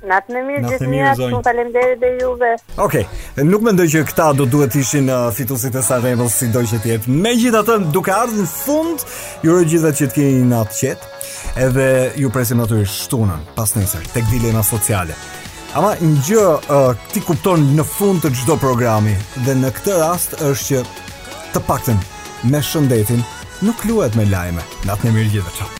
[0.00, 2.50] Natë në mirë, gjithë mirë, shumë falemderit dhe juve.
[2.80, 3.44] Okej, okay.
[3.44, 6.80] nuk mendoj që këta do duhet ishin uh, fitusit e Sun Rebels si doj që
[6.86, 7.12] tjetë.
[7.12, 9.04] Me gjithë atë, duke ardhë në fund,
[9.44, 11.10] ju rëgjithat që të keni në atë qetë,
[11.66, 11.88] edhe
[12.22, 15.16] ju presim në të shtunën, pas nësër, tek dilema sociale.
[15.76, 19.12] Ama në gjë uh, ti kupton në fund të çdo programi
[19.44, 20.82] dhe në këtë rast është që
[21.52, 22.00] të paktën
[22.48, 23.20] me shëndetin
[23.68, 24.64] nuk luhet me lajme.
[24.88, 25.68] Natën e mirë gjithë.